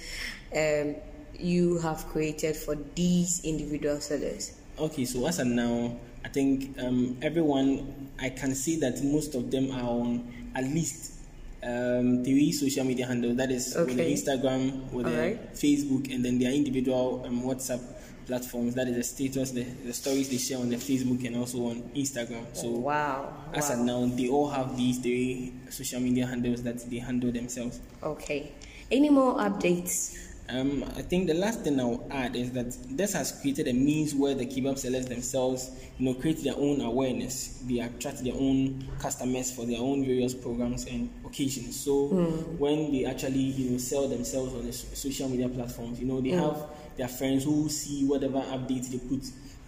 um, 0.55 0.97
you 1.39 1.79
have 1.79 2.07
created 2.09 2.57
for 2.57 2.77
these 2.95 3.41
individual 3.45 4.01
sellers? 4.01 4.57
Okay, 4.79 5.05
so 5.05 5.27
as 5.27 5.39
of 5.39 5.47
now 5.47 5.97
I 6.25 6.29
think 6.29 6.79
um, 6.79 7.17
everyone, 7.23 8.11
I 8.19 8.31
can 8.31 8.55
see 8.55 8.77
that 8.81 9.03
most 9.03 9.35
of 9.35 9.51
them 9.51 9.71
are 9.71 9.89
on 9.89 10.51
at 10.55 10.65
least 10.65 11.15
um, 11.63 12.25
three 12.25 12.53
social 12.53 12.85
media 12.85 13.07
handles. 13.07 13.37
That 13.37 13.51
is 13.51 13.77
okay. 13.77 13.85
with 13.87 13.97
the 13.97 14.13
Instagram, 14.13 14.93
with 14.93 15.07
All 15.07 15.13
right. 15.13 15.53
Facebook, 15.55 16.13
and 16.13 16.25
then 16.25 16.39
their 16.39 16.53
individual 16.53 17.25
um, 17.27 17.43
WhatsApp 17.43 17.81
platforms. 18.27 18.75
That 18.75 18.89
is 18.89 18.97
the 18.97 19.03
status, 19.03 19.51
the, 19.51 19.63
the, 19.63 19.93
stories 19.93 20.29
they 20.29 20.37
share 20.39 20.59
on 20.59 20.69
the 20.69 20.77
Facebook 20.77 21.27
and 21.27 21.37
also 21.37 21.67
on 21.67 21.83
Instagram. 21.95 22.45
So 22.55 22.71
wow, 22.71 23.35
as 23.53 23.69
wow. 23.69 23.75
of 23.75 23.81
now, 23.81 24.07
they 24.17 24.29
all 24.29 24.49
have 24.49 24.77
these 24.77 24.99
three 24.99 25.53
social 25.69 26.01
media 26.01 26.27
handles 26.27 26.63
that 26.63 26.89
they 26.89 26.99
handle 26.99 27.33
themselves. 27.33 27.81
Okay. 28.03 28.53
Any 28.91 29.11
more 29.11 29.37
updates? 29.37 30.30
Um, 30.53 30.85
I 30.97 31.03
think 31.03 31.29
the 31.29 31.35
last 31.35 31.63
thing 31.63 31.79
I'll 31.79 32.07
add 32.11 32.35
is 32.35 32.51
that 32.53 32.77
this 32.91 33.13
has 33.13 33.41
created 33.41 33.69
a 33.69 33.73
means 33.73 34.15
where 34.15 34.35
the 34.35 34.47
kebab 34.47 34.79
sellers 34.79 35.07
themselves, 35.07 35.71
you 35.99 36.07
know, 36.07 36.15
create 36.15 36.43
their 36.43 36.57
own 36.57 36.81
awareness. 36.81 37.63
They 37.69 37.79
attract 37.79 38.25
their 38.25 38.35
own 38.35 38.85
customers 38.99 39.53
for 39.53 39.65
their 39.65 39.79
own 39.79 40.05
various 40.05 40.35
programs 40.35 40.87
and 40.87 41.11
occasions. 41.25 41.79
So 41.79 42.09
mm. 42.09 42.59
when 42.59 42.91
they 42.91 43.05
actually, 43.05 43.39
you 43.39 43.71
know, 43.71 43.79
sell 43.79 44.09
themselves 44.09 44.55
on 44.55 44.67
the 44.67 44.73
social 44.73 45.29
media 45.29 45.49
platforms, 45.49 46.01
you 46.01 46.07
know, 46.07 46.21
they 46.21 46.31
mm. 46.31 46.41
have 46.41 46.69
their 46.97 47.09
friends 47.09 47.45
who 47.45 47.69
see 47.69 48.07
whatever 48.07 48.41
updates 48.41 48.91
they 48.91 48.99
put 48.99 49.25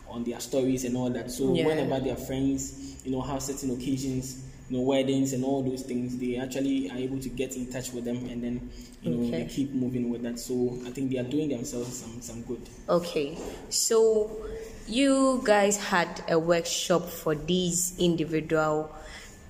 on 0.09 0.25
their 0.25 0.41
stories 0.41 0.85
and 0.85 0.97
all 0.97 1.11
that. 1.11 1.31
So 1.31 1.55
yeah. 1.55 1.67
whenever 1.67 2.01
their 2.01 2.17
friends, 2.17 3.05
you 3.05 3.13
know, 3.13 3.21
have 3.21 3.43
certain 3.43 3.71
occasions, 3.71 4.45
you 4.73 4.79
know, 4.79 4.85
weddings 4.85 5.35
and 5.35 5.45
all 5.45 5.63
those 5.63 5.83
things, 5.83 6.17
they 6.17 6.37
actually 6.37 6.91
are 6.91 6.97
able 6.97 7.19
to 7.19 7.29
get 7.29 7.57
in 7.57 7.71
touch 7.71 7.93
with 7.93 8.07
them 8.07 8.17
and 8.31 8.43
then 8.43 8.71
you 9.03 9.11
know 9.11 9.29
okay. 9.29 9.45
they 9.45 9.49
keep 9.49 9.71
moving 9.73 10.09
with 10.09 10.23
that. 10.23 10.39
So 10.39 10.79
I 10.87 10.91
think 10.91 11.11
they 11.11 11.19
are 11.19 11.25
doing 11.25 11.51
themselves 11.51 11.99
some 11.99 12.23
some 12.23 12.41
good. 12.43 12.63
Okay, 12.89 13.37
so 13.69 14.31
you 14.89 15.43
guys 15.45 15.77
had 15.77 16.25
a 16.27 16.39
workshop 16.39 17.11
for 17.11 17.35
these 17.35 17.95
individual 17.99 18.91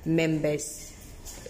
members 0.05 0.92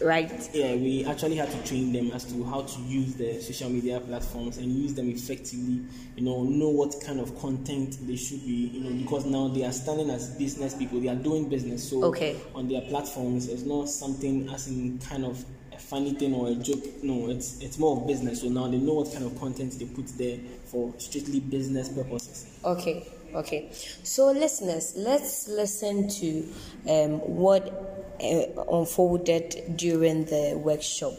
right? 0.03 0.51
Yeah, 0.53 0.75
we 0.75 1.05
actually 1.05 1.37
had 1.37 1.51
to 1.51 1.63
train 1.65 1.93
them 1.93 2.11
as 2.13 2.25
to 2.27 2.45
how 2.45 2.63
to 2.63 2.81
use 2.83 3.15
the 3.15 3.41
social 3.41 3.71
media 3.71 4.01
platforms 4.01 4.59
and 4.59 4.73
use 4.73 4.95
them 4.95 5.09
effectively. 5.09 5.83
You 6.17 6.25
know, 6.25 6.43
know 6.45 6.69
what 6.69 6.95
kind 7.05 7.21
of 7.21 7.39
content 7.39 7.99
they 8.07 8.17
should 8.17 8.45
be. 8.45 8.71
You 8.73 8.81
know, 8.85 9.03
because 9.03 9.25
now 9.27 9.49
they 9.49 9.65
are 9.65 9.73
standing 9.73 10.11
as 10.11 10.31
business 10.37 10.75
people. 10.75 11.01
They 11.01 11.09
are 11.09 11.15
doing 11.15 11.49
business. 11.49 11.89
So 11.89 12.05
okay. 12.05 12.37
on 12.55 12.69
their 12.69 12.83
platforms, 12.83 13.49
it's 13.49 13.63
not 13.63 13.89
something 13.89 14.49
as 14.51 14.69
in 14.69 14.99
kind 14.99 15.25
of 15.25 15.45
a 15.73 15.79
funny 15.79 16.15
thing 16.15 16.35
or 16.35 16.49
a 16.49 16.55
joke. 16.55 16.85
No, 17.03 17.31
it's 17.31 17.61
it's 17.61 17.79
more 17.79 17.97
of 17.97 18.07
business. 18.07 18.41
So 18.43 18.49
now 18.49 18.69
they 18.69 18.79
know 18.79 18.95
what 18.95 19.13
kind 19.13 19.25
of 19.25 19.39
content 19.39 19.79
they 19.79 19.87
put 19.87 20.07
there 20.19 20.39
for 20.65 20.93
strictly 20.99 21.41
business 21.41 21.89
purposes. 21.89 22.47
Okay, 22.65 23.07
okay. 23.35 23.69
So, 24.03 24.31
listeners, 24.33 24.95
let's 24.97 25.49
listen 25.49 26.09
to 26.09 26.49
um, 26.89 27.21
what 27.21 27.69
uh, 28.23 28.63
unfolded 28.71 29.77
during 29.77 30.25
the 30.27 30.55
workshop. 30.57 31.15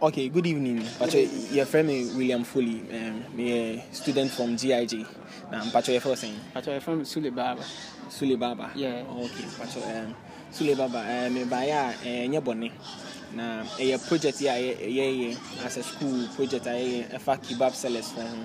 Okay, 0.00 0.28
good 0.28 0.46
evening. 0.46 0.86
Pacho, 0.96 1.18
your 1.50 1.66
friend 1.66 1.88
me 1.88 2.06
William 2.14 2.44
Foley. 2.44 2.82
Um, 2.92 3.24
a 3.36 3.84
student 3.90 4.30
from 4.30 4.54
GIG. 4.54 5.04
Now, 5.50 5.68
Pacho, 5.72 5.90
your 5.90 6.00
first 6.00 6.22
name. 6.22 6.38
Pacho, 6.54 6.72
I'm 6.72 6.80
from 6.80 7.02
Sule 7.02 7.34
Baba. 7.34 7.62
Sule 8.08 8.38
Baba. 8.38 8.70
Yeah. 8.76 9.02
Okay, 9.10 9.44
Pacho. 9.58 9.82
Um, 9.82 10.14
Sule 10.52 10.76
Baba. 10.76 11.26
Um, 11.26 11.34
me 11.34 11.44
baya 11.44 11.92
nye 12.28 12.38
bone. 12.38 12.70
Na 13.34 13.64
a 13.78 13.98
project 13.98 14.40
ya 14.40 14.54
ye 14.54 15.36
as 15.64 15.76
a 15.78 15.82
school 15.82 16.28
project 16.36 16.66
ya 16.66 17.18
ɛfa 17.18 17.36
kebab 17.42 17.74
sellers 17.74 18.12
for 18.12 18.22
ho. 18.22 18.36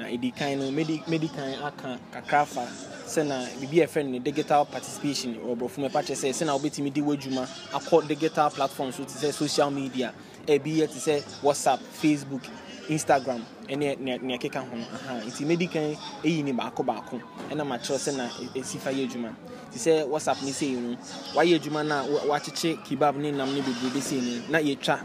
Na 0.00 0.08
edi 0.08 0.30
kan 0.32 0.56
no 0.58 0.70
medi 0.70 1.28
kan 1.28 1.52
aka 1.62 1.98
kakrafa 2.10 2.64
sɛ 3.06 3.26
na 3.26 3.44
biribi 3.60 3.82
a 3.82 3.86
ɛfrɛ 3.86 4.06
no 4.08 4.18
digital 4.18 4.64
participation 4.64 5.34
wɔ 5.36 5.54
borɔfo 5.58 5.78
mɛpa 5.84 6.00
kyerɛ 6.02 6.16
sɛ 6.16 6.28
sɛ 6.32 6.46
na 6.46 6.56
wobɛtumi 6.56 6.90
de 6.90 7.02
w'adwuma 7.02 7.46
akɔ 7.72 8.08
digital 8.08 8.48
platform 8.50 8.90
so 8.92 9.04
te 9.04 9.12
sɛ 9.12 9.30
social 9.34 9.70
media 9.70 10.14
ebi 10.46 10.78
yɛ 10.80 10.88
te 10.88 10.98
sɛ 10.98 11.22
whatsapp 11.42 11.78
facebook 12.00 12.40
instagram 12.88 13.42
ɛne 13.68 13.98
nea 14.00 14.38
ɛkeka 14.38 14.56
ho. 14.64 14.76
Aha 14.94 15.20
nti 15.26 15.44
medi 15.44 15.66
kan 15.66 15.94
ɛyi 16.24 16.44
ne 16.44 16.52
baako 16.52 16.82
baako 16.82 17.20
ɛna 17.50 17.60
makyerɛ 17.60 17.98
sɛ 18.00 18.16
na 18.16 18.26
ɛsi 18.56 18.78
fa 18.78 18.90
yɛ 18.90 19.04
adwuma. 19.06 19.34
Te 19.70 19.78
sɛ 19.78 20.08
whatsapp 20.08 20.42
ne 20.42 20.50
sei 20.52 20.70
no 20.76 20.96
wayɛ 21.34 21.60
adwuma 21.60 21.84
no 21.86 21.94
a 21.94 22.06
wa- 22.26 22.38
wakyekye 22.38 22.78
kebab 22.86 23.16
ne 23.16 23.32
nam 23.32 23.52
ne 23.54 23.60
bebrebe 23.60 24.00
sei 24.00 24.16
no 24.22 24.48
na 24.48 24.58
yɛtwa. 24.60 24.98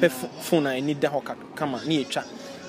Pɛ 0.00 0.10
phone 0.42 0.66
a 0.66 0.70
ɛni 0.70 0.98
da 0.98 1.08
hɔ 1.08 1.22
ka- 1.24 1.36
kama 1.54 1.80
ne 1.86 2.02
yɛtwa 2.04 2.24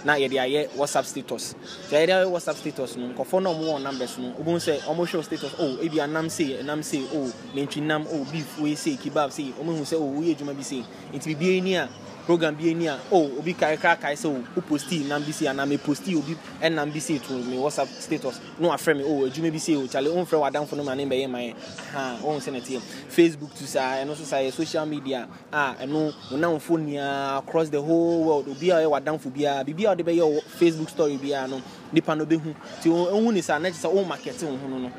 na 0.06 0.14
yɛde 0.16 0.38
ayɛ 0.40 0.68
whatsapp 0.76 1.06
status. 1.06 1.56
Nti 1.88 1.96
yɛde 1.96 2.14
ayɛ 2.14 2.30
whatsapp 2.32 2.58
status 2.58 2.98
no 2.98 3.08
nkɔfoɔ 3.14 3.44
no 3.44 3.52
a 3.52 3.54
ɔmowɔ 3.54 3.82
numbers 3.82 4.18
no 4.18 4.34
wobɛhu 4.40 4.58
sɛ 4.60 4.80
ɔmohwɛ 4.82 5.24
status 5.24 5.54
oh 5.60 5.78
ebi 5.82 6.00
anam 6.02 6.30
sei 6.30 6.58
ɛnam 6.62 6.84
sei 6.84 7.04
oh 7.14 7.32
nantwi 7.56 7.82
nam 7.82 8.08
oh 8.12 8.26
beef 8.32 8.60
wei 8.60 8.76
sei 8.76 8.98
kebab 8.98 9.32
sei. 9.32 9.54
Ɔmohu 9.60 9.82
sɛ 9.82 9.96
oh 9.96 10.12
woyɛ 10.20 10.36
adwuma 10.36 10.54
bi 10.56 10.64
sei. 10.64 10.84
Nti 11.14 11.36
biribiara 11.36 11.64
ni 11.64 11.76
a 11.76 11.90
program 12.30 12.54
bi 12.54 12.70
ani 12.70 12.88
a 12.88 13.00
oh 13.12 13.26
obi 13.40 13.56
kae 13.58 13.76
kra 13.82 13.96
kae 13.98 14.14
sɛ 14.14 14.28
oh 14.30 14.44
woposti 14.56 15.00
nam 15.10 15.24
bi 15.26 15.32
sei 15.34 15.48
anaa 15.50 15.66
meposti 15.66 16.14
obi 16.16 16.38
ɛnam 16.62 16.94
bi 16.94 17.00
sei 17.00 17.18
to 17.18 17.34
me 17.34 17.58
whatsapp 17.58 17.88
status. 17.88 18.40
Na 18.60 18.70
wafrɛ 18.70 18.98
me 18.98 19.04
oh 19.04 19.26
adwuma 19.26 19.52
bi 19.52 19.58
sei 19.58 19.76
o 19.76 19.88
kyale 19.88 20.14
womfrɛ 20.14 20.38
w'adamfo 20.38 20.78
no 20.78 20.84
ma 20.84 20.94
ne 20.94 21.06
mbɛyɛ 21.06 21.28
ma 21.28 21.40
yɛ. 21.40 21.56
Ha 21.92 22.18
wɔhu 22.22 22.38
sɛ 22.38 22.52
ne 22.52 22.60
teɛ 22.62 22.80
facebook 23.10 23.52
to 23.58 23.66
saa 23.66 23.96
ɛno 23.98 24.16
so 24.16 24.24
saa 24.24 24.38
yɛ 24.46 24.54
social 24.54 24.86
media. 24.86 25.28
A 25.52 25.74
ɛno 25.82 26.14
wo 26.30 26.38
namfo 26.38 26.78
nyinaa 26.78 27.40
across 27.40 27.70
the 27.70 27.82
whole 27.82 28.24
world. 28.24 28.48
Obi 28.48 28.70
a 28.70 28.76
ɔyɛ 28.76 28.90
w'adamfo 28.92 29.34
biara 29.34 29.66
biribi 29.66 29.86
a 29.86 29.90
wode 29.90 30.06
bɛyɛ 30.06 30.22
wɔ 30.22 30.44
facebook 30.60 30.90
story 30.92 31.18
biara 31.18 31.50
no 31.50 31.60
nipa 31.94 32.16
no 32.16 32.26
bɛhu 32.26 32.54
nti 32.80 32.90
ɔhu 32.90 33.34
ne 33.34 33.42
saa 33.42 33.58
na 33.60 33.70
kyɛ 33.70 33.82
sɛ 33.88 33.94
wo 33.94 34.04
market 34.04 34.42
wo 34.44 34.58
ho 34.58 34.68
no 34.68 34.78
no. 34.80 34.90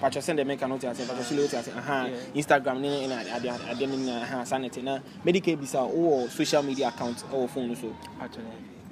Patwɛ 0.00 0.20
sɛ 0.20 0.34
deɛ 0.36 0.46
meka 0.46 0.66
no 0.68 0.74
wote 0.74 0.84
ase 0.84 1.04
patwɛ 1.04 1.22
so 1.22 1.34
le 1.34 1.42
wote 1.42 1.54
ase 1.54 1.68
aha 1.76 2.08
instagram 2.34 2.80
ne 2.80 3.06
ne 3.06 3.14
ade 3.14 3.48
ade 3.70 3.86
no 3.86 3.96
nyinaa 3.96 4.24
ha 4.24 4.44
saa 4.44 4.58
ne 4.58 4.68
te 4.68 4.82
na. 4.82 4.98
Medical 5.24 5.56
bisa 5.56 5.78
wowɔ 5.78 6.28
social 6.30 6.62
media 6.62 6.88
account 6.88 7.18
ɛwɔ 7.32 7.48
phone 7.48 7.68
no 7.68 7.74
so 7.74 7.92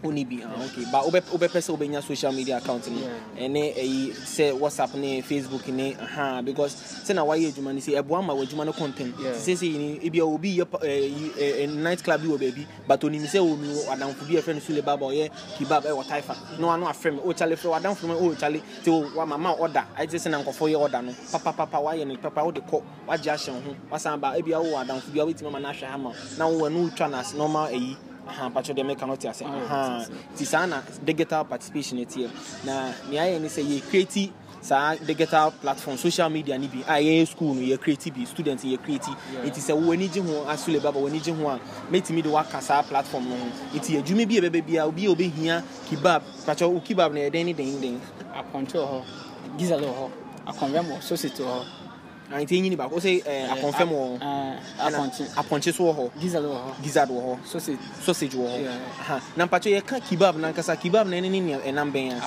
Woni 0.03 0.25
bi 0.25 0.39
ah 0.47 0.55
okay. 0.63 0.85
Ba 0.93 1.03
wobɛ 1.03 1.21
wobɛpɛ 1.27 1.59
sɛ 1.59 1.75
wobɛnya 1.77 2.01
social 2.03 2.31
media 2.33 2.59
account 2.59 2.87
no 2.89 3.01
ɛne 3.37 3.75
ɛyi 3.75 4.13
sɛ 4.15 4.53
whatsapp 4.57 4.95
ne 4.95 5.21
facebook 5.23 5.67
ne 5.75 5.97
aha 6.01 6.41
because 6.41 6.77
sɛ 7.03 7.17
na 7.17 7.25
wayɛ 7.25 7.51
adwuma 7.53 7.75
no 7.75 7.81
sɛ 7.81 7.99
ɛboa 8.01 8.25
ma 8.25 8.33
w'adwuma 8.33 8.65
no 8.67 8.73
content. 8.73 9.17
Sɛ 9.17 9.59
sɛ 9.59 9.67
yini 9.75 10.01
ebi 10.05 10.19
a 10.21 10.25
obi 10.25 10.57
yɛ 10.59 10.71
pa- 10.71 10.79
ɛɛ 10.79 11.03
yi- 11.03 11.31
ɛɛ, 11.37 11.67
ɛɛ, 11.67 11.75
night 11.83 12.05
club 12.05 12.23
bi 12.23 12.29
wɔ 12.29 12.39
baabi 12.39 12.67
but 12.87 13.01
onim 13.01 13.23
sɛ 13.27 13.41
omi 13.43 13.67
wɔ 13.67 13.87
adamfo 13.97 14.29
bi 14.29 14.37
a 14.37 14.41
yɛfrɛ 14.41 14.55
no 14.55 14.61
sule 14.61 14.83
baba 14.83 15.07
ɔyɛ 15.07 15.31
kebab 15.59 15.83
ɛwɔ 15.83 16.05
taifa 16.07 16.37
na 16.61 16.67
wano 16.69 16.87
afrɛ 16.87 17.15
me 17.15 17.21
o 17.25 17.33
kyale 17.35 17.57
frɛ 17.57 17.69
wadamfo 17.83 18.05
no 18.07 18.19
o 18.19 18.31
kyale 18.37 18.63
te 18.85 18.91
o 18.93 19.11
wa 19.17 19.27
mama 19.27 19.53
order. 19.59 19.85
Ayɛ 19.99 20.15
sɛ 20.15 20.31
na 20.31 20.41
nkɔfo 20.45 20.71
yɛ 20.71 20.79
order 20.79 21.03
no. 21.03 21.11
Papapapa 21.33 21.83
wayɛ 21.83 22.07
no 22.07 22.17
papa 22.19 22.45
wode 22.45 22.63
kɔ 22.71 22.83
wagye 23.09 23.33
ahyɛ 23.35 23.51
ho 23.65 23.75
wasan 23.91 24.21
ba 24.21 24.35
ebi 24.39 24.53
a 24.53 24.61
wowɔ 24.63 24.87
adamfo 24.87 25.13
bi 25.13 25.19
a 25.19 25.27
wobɛtumi 25.27 25.47
ama 25.49 25.59
no 25.59 25.69
ahwɛ 25.71 25.87
ha 25.91 25.99
ma 25.99 26.13
na 26.39 26.45
wowɔ 26.47 26.71
no 26.73 26.89
wotwa 26.89 27.11
no 27.11 27.19
ase 27.19 27.35
normal 27.35 27.65
aha 27.67 27.97
patro 28.53 28.75
deɛ 28.75 28.85
meka 28.87 29.07
no 29.07 29.17
te 29.17 29.29
ase 29.29 29.43
aha 29.45 30.05
nti 30.35 30.45
saa 30.47 30.67
na 30.67 30.83
digital 31.05 31.45
participation 31.45 31.99
ɛteɛ 31.99 32.29
na 32.65 32.93
nea 33.11 33.23
ayɛ 33.23 33.41
ne 33.41 33.49
sɛ 33.49 33.63
yɛ 33.65 33.83
create 33.91 34.33
saa 34.61 34.95
digital 34.97 35.51
platform 35.53 35.97
social 35.97 36.29
media 36.29 36.59
ne 36.59 36.67
bi. 36.67 36.83
A 36.87 37.01
yɛyɛ 37.01 37.27
school 37.29 37.55
no 37.55 37.61
yɛ 37.61 37.79
create 37.81 38.13
bi 38.15 38.25
student 38.25 38.61
yɛ 38.61 38.79
create 38.83 39.03
nti 39.45 39.61
sɛ 39.61 39.73
w'ani 39.75 40.09
gye 40.13 40.21
ho 40.21 40.45
asole 40.51 40.81
baba 40.83 40.99
w'ani 40.99 41.21
gye 41.23 41.33
ho 41.33 41.49
a 41.49 41.61
mɛtumi 41.91 42.23
de 42.23 42.29
waka 42.29 42.61
saa 42.61 42.83
platform 42.83 43.29
no. 43.29 43.37
Ho 43.37 43.47
nti 43.79 43.97
adwuma 44.03 44.27
bi 44.29 44.37
a 44.37 44.41
ɛbɛbɛ 44.51 44.67
bia 44.67 44.87
obi 44.87 45.07
a 45.07 45.11
obɛhia 45.15 45.63
kebab 45.89 46.23
patro 46.45 46.69
wo 46.69 46.81
kebab 46.81 47.13
no 47.15 47.21
yɛdɛn 47.21 47.45
ne 47.45 47.55
dɛn 47.55 47.81
dɛn 47.81 47.99
Apɔnkye 48.35 48.79
wɔ 48.79 48.87
hɔ, 48.91 49.03
gizzard 49.59 49.83
wɔ 49.83 49.95
hɔ, 49.95 50.11
akɔnvɛm 50.47 50.87
wɔ 50.91 51.03
sausage 51.03 51.39
wɔ 51.39 51.47
hɔ. 51.47 51.65
Ah, 52.31 52.41
nti 52.45 52.59
ɛnyini 52.61 52.77
baako 52.77 53.01
sɛ 53.01 53.23
eh, 53.25 53.49
akɔnfɛm 53.53 53.89
wɔ 53.89 54.05
hɔ 54.05 54.17
Eh, 54.21 55.41
apɔnkye, 55.41 55.73
so 55.73 55.85
wɔ 55.85 55.95
hɔ 55.97 56.11
gizzard 56.21 56.45
wɔ 56.45 56.57
hɔ, 56.61 56.83
gizzard 56.83 57.09
wɔ 57.09 57.21
hɔ 57.25 57.39
sausage, 57.47 57.79
sausage 58.05 58.35
wɔ 58.35 58.47
hɔ 58.49 59.21
na 59.37 59.47
mpatro 59.47 59.71
yɛka 59.73 60.01
kebab 60.05 60.37
nankasa 60.37 60.77
kebab 60.77 61.07
na 61.09 61.17
ɛne 61.17 61.31
ne 61.31 61.41
nea 61.41 61.59
ɛnam 61.61 61.91
bɛn 61.91 62.13
a 62.13 62.21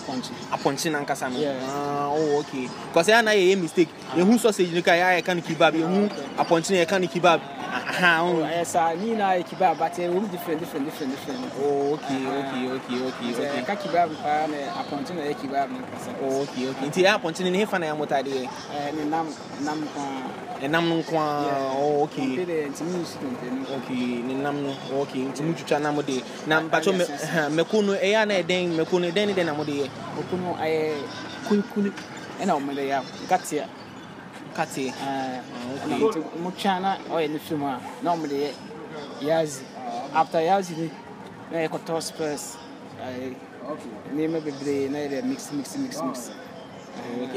apɔnkye. 0.57 0.91
nankasa 0.91 1.29
no 1.31 1.39
Yeah. 1.39 1.53
Ah, 1.63 2.09
oh, 2.09 2.39
okay. 2.39 2.67
Because 2.87 3.07
ɛyɛ 3.07 3.23
na 3.23 3.31
yɛyɛ 3.31 3.61
mistake. 3.61 3.89
Yɛhu 4.15 4.39
sausage 4.39 4.71
no 4.73 4.81
ka 4.81 4.91
yɛa 4.91 5.21
yɛka 5.21 5.35
no 5.35 5.41
kebab. 5.41 5.73
Yɛhu 5.73 6.09
apɔnkye 6.37 6.71
no 6.71 6.85
yɛka 6.85 7.01
no 7.01 7.07
kebab. 7.07 7.39
aha 7.39 7.60
Oh, 7.73 8.37
um. 8.37 8.43
eh, 8.43 8.49
yes, 8.49 8.75
I 8.75 8.95
mean, 8.95 9.21
I 9.21 9.43
keep 9.43 9.61
up, 9.61 9.77
but 9.77 9.97
eh, 9.97 10.03
it 10.03 10.31
different, 10.31 10.59
different, 10.59 10.85
different, 10.85 11.11
different. 11.11 11.53
Oh, 11.57 11.93
okay, 11.93 12.23
ah. 12.27 12.39
okay, 12.39 12.69
okay, 12.69 12.97
okay, 13.07 13.29
eh, 13.45 13.61
okay. 13.61 13.71
I 13.71 13.75
keep 13.75 13.93
up, 13.93 14.09
and 14.25 14.55
I 14.55 14.83
continue 14.89 15.23
to 15.23 15.33
keep 15.33 15.51
up. 15.51 15.69
Oh, 16.21 16.41
okay, 16.41 16.67
okay. 16.67 16.85
Until 16.85 17.07
I 17.07 17.17
continue 17.19 17.53
here, 17.53 17.67
and 17.71 17.85
I'm 17.85 17.97
what 17.99 18.11
I 18.11 18.21
did. 18.21 18.49
I'm, 18.71 19.13
I'm, 19.13 19.33
ɛnam 20.61 20.89
no 20.89 20.95
oh, 20.95 21.01
nko 21.01 21.17
a 21.17 21.23
ok 22.03 22.17
ne 24.27 24.33
nam 24.35 24.61
no. 24.63 24.75
Ok 25.01 25.17
nti 25.17 25.41
motwitwa 25.43 25.79
na 25.81 25.91
mode. 25.91 26.23
Na 26.47 26.61
mpatwo 26.61 26.93
mako 27.49 27.81
no 27.81 27.93
ɛyɛ 27.93 28.27
na 28.27 28.33
ɛdɛn 28.35 28.77
mako 28.77 28.99
no 28.99 29.07
ɛdɛn 29.07 29.27
ne 29.27 29.33
dɛn 29.33 29.45
na 29.45 29.53
mode 29.53 29.89
ɛna 32.41 32.53
ɔmɛdɛ 32.57 32.83
yɛ 32.89 32.97
gatea 33.29 33.65
kateɛ 34.55 34.87
Eh, 34.87 35.41
okay. 35.73 35.85
ɛna 35.85 35.95
nti 35.97 36.19
mo 36.41 36.51
twa 36.51 36.97
ɔyɛ 37.09 37.29
ne 37.31 37.39
fim 37.39 37.63
a 37.63 37.79
na 38.03 38.11
ɔmo 38.15 38.27
de 38.29 38.35
yɛ 38.35 38.51
yazi. 39.21 39.63
After 40.13 40.39
yazi 40.39 40.75
ni 40.77 40.91
na 41.51 41.67
kɔtɔ 41.67 42.01
spurs. 42.01 42.57
Ɛɛ 42.99 43.35
nneɛma 44.13 44.39
bebree 44.43 44.89
na 44.89 44.97
yɛ 44.99 45.09
de 45.09 45.21
mix 45.27 45.51
mix 45.51 45.77
mix 45.77 46.01
mix. 46.01 46.31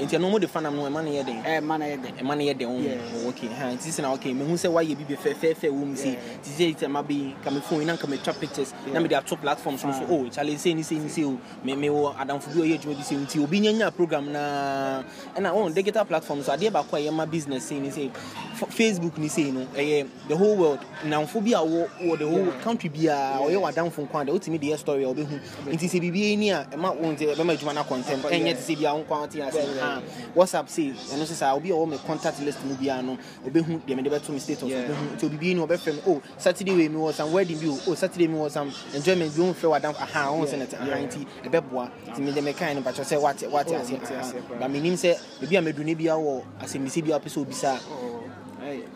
nti 0.03 0.17
ɛno 0.17 0.31
mu 0.31 0.39
de 0.39 0.47
fa 0.47 0.61
nam 0.61 0.77
no 0.77 0.83
ɛma 0.89 1.03
no 1.05 1.11
eh, 1.11 1.21
yɛ 1.23 1.25
den? 1.27 1.43
Ɛma 1.43 1.79
no 1.79 1.85
yɛ 1.87 2.03
den. 2.03 2.13
Oh, 2.15 2.23
ɛma 2.23 2.37
no 2.37 2.43
yɛ 2.43 2.59
den 2.59 2.69
ɔmo 2.69 3.29
ok 3.29 3.49
ha 3.59 3.65
nti 3.73 3.89
sɛ 3.91 4.03
na 4.03 4.13
ok 4.13 4.25
mehu 4.35 4.55
sɛ 4.55 4.69
wayɛ 4.73 4.95
bi 4.97 5.15
fɛfɛɛfɛ 5.15 5.69
wɔ 5.71 5.85
mu 5.87 5.97
se 5.97 6.19
ti 6.43 6.51
sɛ 6.51 6.77
ti 6.77 6.87
ma 6.87 7.03
bi 7.03 7.35
ka 7.43 7.51
me 7.51 7.61
phone 7.61 7.87
na 7.87 7.97
ka 7.97 8.07
me 8.07 8.17
twa 8.19 8.33
pictures 8.35 8.73
na 8.93 9.01
me 9.01 9.09
de 9.09 9.15
ato 9.17 9.37
platform 9.37 9.79
so 9.79 9.91
so 9.93 10.03
ah. 10.05 10.11
oh 10.11 10.25
kyale 10.31 10.59
se 10.59 10.75
ni 10.75 10.83
se 10.83 10.95
ni 10.99 11.09
se 11.09 11.25
o 11.25 11.31
oh, 11.31 11.39
me 11.65 11.75
me 11.77 11.89
wɔ 11.89 12.15
adamfo 12.17 12.53
bi 12.55 12.61
ɔyɛ 12.61 12.79
adwuma 12.81 12.97
bi 12.97 13.03
se 13.03 13.15
nti 13.15 13.43
obi 13.43 13.61
nyanya 13.61 13.91
program 13.95 14.31
na 14.33 15.03
ɛna 15.37 15.53
ɔn 15.55 15.75
digital 15.75 16.05
platform 16.05 16.43
so 16.43 16.53
adeɛ 16.53 16.71
baako 16.73 16.97
a 16.97 17.01
yɛ 17.01 17.13
ma 17.13 17.25
business 17.27 17.65
se 17.65 17.79
ni 17.79 17.91
se 17.91 18.11
facebook 18.55 19.19
ne 19.19 19.29
sei 19.29 19.51
no 19.51 19.65
ɛyɛ 19.77 20.09
the 20.29 20.37
whole 20.37 20.57
world. 20.57 20.81
Namfo 21.05 21.41
bi 21.45 21.51
a 21.53 21.59
wɔ 21.63 21.89
wɔ 22.03 22.19
the 22.19 22.27
whole 22.27 22.53
country 22.63 22.89
biaa 22.91 23.39
ɔyɛ 23.41 23.61
w'adamfo 23.61 24.07
nko 24.09 24.21
a 24.21 24.25
deɛ 24.25 24.33
wotumi 24.33 24.61
de 24.61 24.69
yɛ 24.71 24.79
story 24.79 25.05
a 25.05 25.09
wobɛhu 25.09 25.41
nti 25.67 25.87
sɛ 25.89 26.01
biribiaa 26.01 26.39
ni 26.39 26.51
a 26.51 26.67
ɛma 26.73 26.97
wo 26.97 27.13
nti 27.13 27.27
ɛbɛma 27.35 27.57
adwuma 27.57 27.75
no 27.75 27.83
akɔntɛm 27.83 28.21
ɛnyɛ 28.23 28.55
te 28.57 28.73
sɛ 28.75 28.79
bia 28.79 28.95
wo 28.95 29.03
nkwa 29.05 29.21
wote 29.21 29.37
ase. 29.41 29.59
Ah, 29.83 30.01
whatsapp 30.35 30.69
sei 30.69 30.93
ɛno 30.93 31.27
so 31.27 31.35
saa 31.35 31.55
obi 31.55 31.71
a 31.71 31.75
ɔwɔ 31.75 31.89
me 31.91 31.99
contact 32.07 32.41
list 32.41 32.65
mu 32.65 32.75
biara 32.75 33.03
no 33.05 33.19
ɔbɛhu 33.47 33.81
deɛ 33.87 33.97
mede 33.97 34.11
bɛto 34.11 34.31
me 34.31 34.39
status 34.39 34.63
ɔbɛhu. 34.63 35.17
Nti 35.17 35.29
obibii 35.29 35.55
ni 35.55 35.61
ɔbɛfrɛ 35.61 35.95
me 35.95 36.01
oh 36.07 36.23
saturday 36.39 36.75
wei 36.75 36.89
mi 36.89 36.97
wɔ 36.97 37.13
some 37.13 37.33
wedding 37.33 37.59
bi 37.59 37.67
o. 37.67 37.79
Oh 37.89 37.95
saturday 37.95 38.27
mi 38.29 38.39
wɔ 38.39 38.51
some 38.51 38.73
enjoyment 38.95 39.35
bi 39.37 39.43
womfrɛ 39.43 39.81
wadamfo. 39.81 40.01
Aha 40.01 40.33
wo 40.33 40.45
sɛ 40.45 40.57
nɛte 40.63 40.75
aha 40.75 40.97
nti 40.97 41.27
ɛbɛboa. 41.45 41.91
Nti 42.09 42.19
mede 42.21 42.37
mekae 42.45 42.75
no 42.75 42.81
pakyɛ 42.83 43.05
sɛ 43.05 43.21
wate 43.21 43.51
wate 43.51 43.73
ase 43.73 43.93
aha. 43.93 44.33
ba 44.61 44.67
menim 44.69 44.95
sɛ 44.95 45.17
baabi 45.41 45.57
a 45.59 45.63
madune 45.63 45.97
bia 45.97 46.13
wɔ 46.15 46.43
asɛmmisi 46.63 47.05
bi 47.05 47.11
a 47.13 47.19
wopɛ 47.19 47.29
sɛ 47.29 47.39
obisa 47.45 47.75
Ɛɛ 47.75 48.14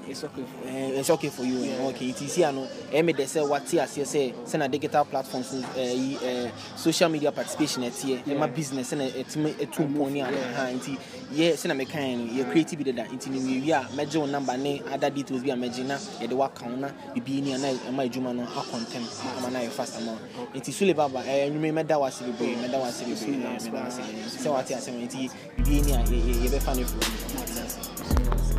it's 0.09 0.25
okay 0.25 0.43
for. 0.43 0.69
Eh, 0.69 0.99
it's 0.99 1.11
okay 1.11 1.29
for 1.29 1.45
you 1.45 1.63
eh, 1.65 1.87
okay 1.89 2.09
nti 2.13 2.29
si 2.29 2.43
ano 2.45 2.67
ɛmɛ 2.93 3.13
dɛ 3.17 3.25
sɛ 3.27 3.49
wate 3.49 3.77
aseɛ 3.79 4.05
sɛ 4.05 4.33
sɛna 4.47 4.71
digital 4.71 5.05
platforms 5.05 5.53
no, 5.53 5.67
eh, 5.77 5.93
yi 5.93 6.19
eh, 6.25 6.51
social 6.77 7.09
media 7.11 7.31
participation 7.33 7.83
ɛteɛ 7.85 8.25
ɛma 8.25 8.55
business 8.55 8.93
sɛna 8.93 9.11
ɛtumi 9.13 9.53
ɛtu 9.61 9.85
mpɔn 9.89 10.11
ne 10.13 10.21
aha 10.23 10.73
nti 10.73 10.97
yɛ 11.35 11.53
sɛna 11.53 11.77
mɛkan 11.77 12.17
no 12.17 12.33
yɛ 12.43 12.51
creative 12.51 12.83
deda 12.85 13.05
nti 13.13 13.29
ne 13.31 13.39
wiewie 13.41 13.73
a 13.73 13.85
mɛgye 13.97 14.17
wo 14.21 14.27
number 14.27 14.57
ne 14.57 14.81
other 14.93 15.11
details 15.11 15.43
bi 15.43 15.51
a 15.51 15.55
mɛgye 15.57 15.85
na 15.85 15.97
yɛde 16.21 16.33
wo 16.33 16.49
na 16.77 16.89
biribi 17.15 17.43
ni 17.43 17.53
a 17.53 17.59
na 17.59 17.69
ɛma 17.69 18.09
adwuma 18.09 18.35
no 18.35 18.45
akɔntɛm 18.47 19.05
ama 19.39 19.51
na 19.51 19.59
ayɛ 19.61 19.69
fast 19.71 19.97
ama 20.01 20.17
nti 20.55 20.73
sule 20.73 20.95
baba 20.95 21.21
eh, 21.27 21.49
nnwuma 21.51 21.67
yi 21.67 21.73
mɛda 21.73 21.99
wo 21.99 22.05
ase 22.07 22.23
bebree 22.23 22.57
mɛda 22.57 22.79
wo 22.81 22.85
ase 22.87 23.03
bebree 23.05 23.35
eh, 23.35 23.59
mɛda 23.59 23.73
wo 23.73 23.87
ase 23.87 24.01
sɛ 24.43 24.51
wate 24.51 24.71
asɛm 24.75 24.97
nti 25.07 25.31
biribi 25.59 25.85
ni 25.85 25.93
a 25.93 25.99
yɛ- 25.99 26.25
yɛ- 26.25 26.49
yɛbɛfa 26.49 26.77
no 26.77 26.83
afiri 26.85 28.58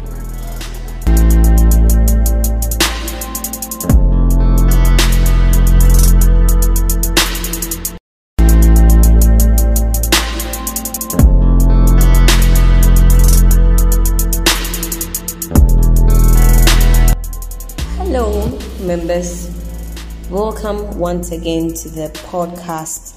once 20.99 21.31
again 21.31 21.73
to 21.73 21.87
the 21.87 22.09
podcast 22.27 23.15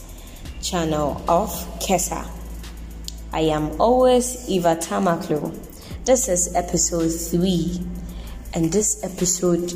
channel 0.62 1.20
of 1.28 1.50
Kesa. 1.80 2.24
I 3.32 3.40
am 3.40 3.80
always 3.80 4.48
Eva 4.48 4.76
Tamaklo. 4.76 5.52
This 6.04 6.28
is 6.28 6.54
episode 6.54 7.08
3, 7.08 7.80
and 8.54 8.72
this 8.72 9.02
episode 9.02 9.72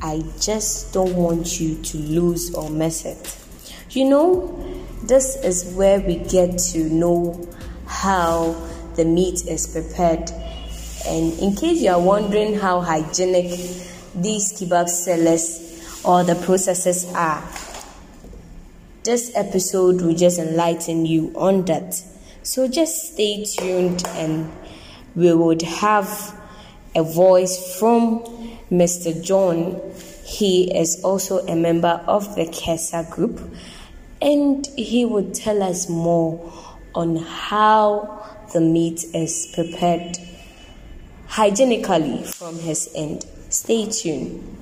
I 0.00 0.24
just 0.40 0.94
don't 0.94 1.14
want 1.14 1.60
you 1.60 1.76
to 1.82 1.98
lose 1.98 2.54
or 2.54 2.70
miss 2.70 3.04
it. 3.04 3.36
You 3.90 4.06
know, 4.08 4.82
this 5.02 5.36
is 5.44 5.74
where 5.74 6.00
we 6.00 6.16
get 6.16 6.56
to 6.72 6.88
know 6.88 7.38
how 7.86 8.56
the 8.96 9.04
meat 9.04 9.46
is 9.46 9.66
prepared. 9.66 10.30
And 11.06 11.38
in 11.38 11.54
case 11.54 11.82
you 11.82 11.90
are 11.90 12.00
wondering 12.00 12.54
how 12.54 12.80
hygienic 12.80 13.50
these 14.14 14.54
kebab 14.54 14.88
sellers 14.88 15.71
or 16.04 16.24
the 16.24 16.34
processes 16.34 17.04
are, 17.14 17.42
this 19.04 19.32
episode 19.34 20.00
will 20.00 20.14
just 20.14 20.38
enlighten 20.38 21.06
you 21.06 21.32
on 21.34 21.64
that. 21.64 21.94
So 22.42 22.68
just 22.68 23.12
stay 23.12 23.44
tuned 23.44 24.04
and 24.08 24.50
we 25.14 25.34
would 25.34 25.62
have 25.62 26.38
a 26.94 27.02
voice 27.02 27.78
from 27.78 28.20
Mr. 28.70 29.22
John. 29.22 29.80
He 30.24 30.76
is 30.76 31.02
also 31.04 31.38
a 31.46 31.56
member 31.56 32.02
of 32.06 32.34
the 32.36 32.46
Kesa 32.46 33.10
group 33.10 33.40
and 34.20 34.66
he 34.76 35.04
would 35.04 35.34
tell 35.34 35.62
us 35.62 35.88
more 35.88 36.52
on 36.94 37.16
how 37.16 38.24
the 38.52 38.60
meat 38.60 39.04
is 39.14 39.50
prepared 39.54 40.16
hygienically 41.26 42.22
from 42.24 42.58
his 42.58 42.90
end. 42.94 43.24
Stay 43.48 43.88
tuned. 43.88 44.61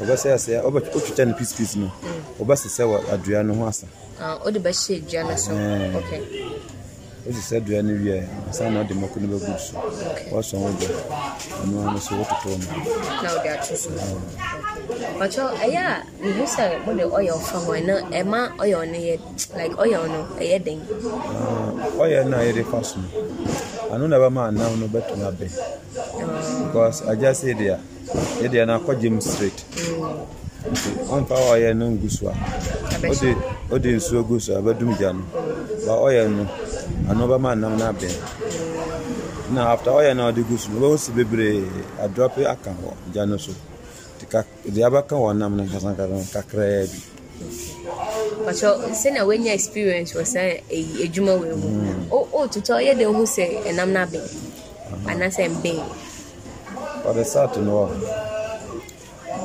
ɔbɛsɛ 0.00 0.28
aseɛ 0.34 0.62
wotwitwa 0.64 1.24
no. 1.26 1.34
Piece 1.34 1.52
piece 1.52 1.76
no 1.76 1.90
ɔbɛsesɛ 2.40 2.82
wɔ 2.84 2.98
adua 3.12 3.42
no 3.44 3.54
ho 3.54 3.66
asa. 3.66 3.86
Wode 4.44 4.58
bɛhyɛ 4.62 5.00
dwa 5.08 5.22
no 5.28 5.36
so. 5.36 5.52
Wosesɛ 7.26 7.56
adua 7.60 7.82
no 7.84 7.92
wie 8.00 8.22
asa 8.48 8.70
na 8.70 8.82
ɔde 8.82 8.92
mmɔkɔ 8.96 9.16
no 9.20 9.26
bɛgu 9.38 9.58
so. 9.60 9.74
Wɔsɔ 10.32 10.54
wo 10.58 10.70
gya 10.80 10.88
ɔno 11.64 11.88
ano 11.88 11.98
so 11.98 12.14
wototɔ 12.16 12.50
no. 12.58 12.66
Na 13.22 13.28
wode 13.36 13.48
ɔkyɛ 15.20 15.44
ɛyɛ 15.64 15.80
a 15.84 16.04
mehu 16.24 16.44
sɛ 16.48 16.64
mode 16.86 17.04
oil 17.12 17.38
fa 17.38 17.58
ho 17.58 17.72
ɛna 17.72 17.94
ɛma 18.10 18.40
oil 18.60 18.80
no 18.86 18.98
yɛ 18.98 19.18
like 19.56 19.78
oil 19.78 20.02
no 20.08 20.26
ɛyɛ 20.40 20.64
den. 20.64 20.80
Ɔyɛ 22.00 22.26
no 22.28 22.36
a 22.38 22.42
yɛde 22.44 22.64
fa 22.70 22.82
so 22.82 22.96
no 22.98 23.08
ano 23.94 24.06
na 24.06 24.16
ɛbɛma 24.16 24.48
anam 24.48 24.80
no 24.80 24.86
bɛtumi 24.88 25.24
abɛn. 25.28 25.52
Because 26.66 27.02
agya 27.02 27.30
sɛ 27.32 27.54
deɛ 27.54 27.74
a 27.74 27.78
yɛdeɛ 28.42 28.66
no 28.66 28.78
akɔgye 28.78 29.10
mu 29.10 29.20
straight. 29.20 29.64
Nti 30.70 30.90
ɔmfa 31.08 31.34
ɔyɛ 31.52 31.76
no 31.76 31.90
ngu 31.90 32.10
so 32.10 32.28
a 32.28 32.34
wode 33.70 33.84
nsuo 33.96 34.26
gu 34.26 34.38
so 34.40 34.56
a 34.58 34.62
bɛdum 34.62 34.96
gya 34.98 35.12
no. 35.12 35.24
Ba 35.86 35.92
ɔyɛ 36.06 36.28
no 36.30 36.46
ano 37.08 37.26
bɛma 37.28 37.52
anam 37.52 37.76
no 37.78 37.84
abɛn. 37.92 38.14
Na 39.54 39.72
after 39.72 39.90
ɔyɛ 39.90 40.16
no 40.16 40.28
a 40.28 40.32
ɔde 40.32 40.46
gu 40.48 40.56
so 40.58 40.68
no 40.70 40.80
wobɛhu 40.80 40.98
si 40.98 41.12
bebree 41.12 41.64
adrɔpe 42.00 42.44
aka 42.46 42.70
wɔ 42.70 42.92
gya 43.14 43.26
no 43.26 43.36
so. 43.36 43.52
Deɛ 44.20 44.84
abɛka 44.88 45.16
wɔ 45.16 45.36
nam 45.36 45.56
no 45.56 45.64
nkasankasa 45.64 46.32
kakraa 46.32 46.86
bi. 46.86 47.00
Ɔkyɛ 48.50 48.92
sɛnea 48.92 49.24
woanya 49.26 49.52
experience 49.54 50.12
wɔ 50.12 50.26
saa 50.26 50.60
ɛyi 50.70 51.08
adwuma 51.08 51.40
wei 51.40 51.54
mu. 51.56 52.06
O- 52.12 52.28
wototɔ 52.32 52.76
ɔyɛ 52.84 52.98
den 52.98 53.14
ho 53.14 53.22
sɛ 53.24 53.64
ɛnam 53.64 53.88
no 53.92 54.00
abɛn 54.04 54.28
anaasɛ 55.08 55.48
mbɛn 55.48 55.80
ɔde 57.08 57.24
sat 57.24 57.56
no 57.56 57.72
hɔ 57.72 57.86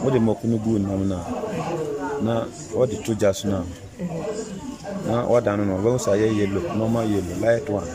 wode 0.03 0.19
mmɔko 0.19 0.43
no 0.45 0.57
gu 0.57 0.79
nam 0.79 1.07
no 1.09 1.15
a 1.17 2.23
na 2.23 2.45
wɔde 2.73 3.03
to 3.03 3.13
gya 3.15 3.33
so 3.33 3.47
no 3.49 3.57
a 3.57 5.07
na 5.07 5.23
wɔda 5.25 5.57
no 5.57 5.63
wobɛhu 5.77 5.97
sɛ 5.97 6.11
ayɛ 6.15 6.27
yellow 6.37 6.63
normal 6.75 7.05
yellow 7.09 7.35
light 7.41 7.67
one. 7.69 7.87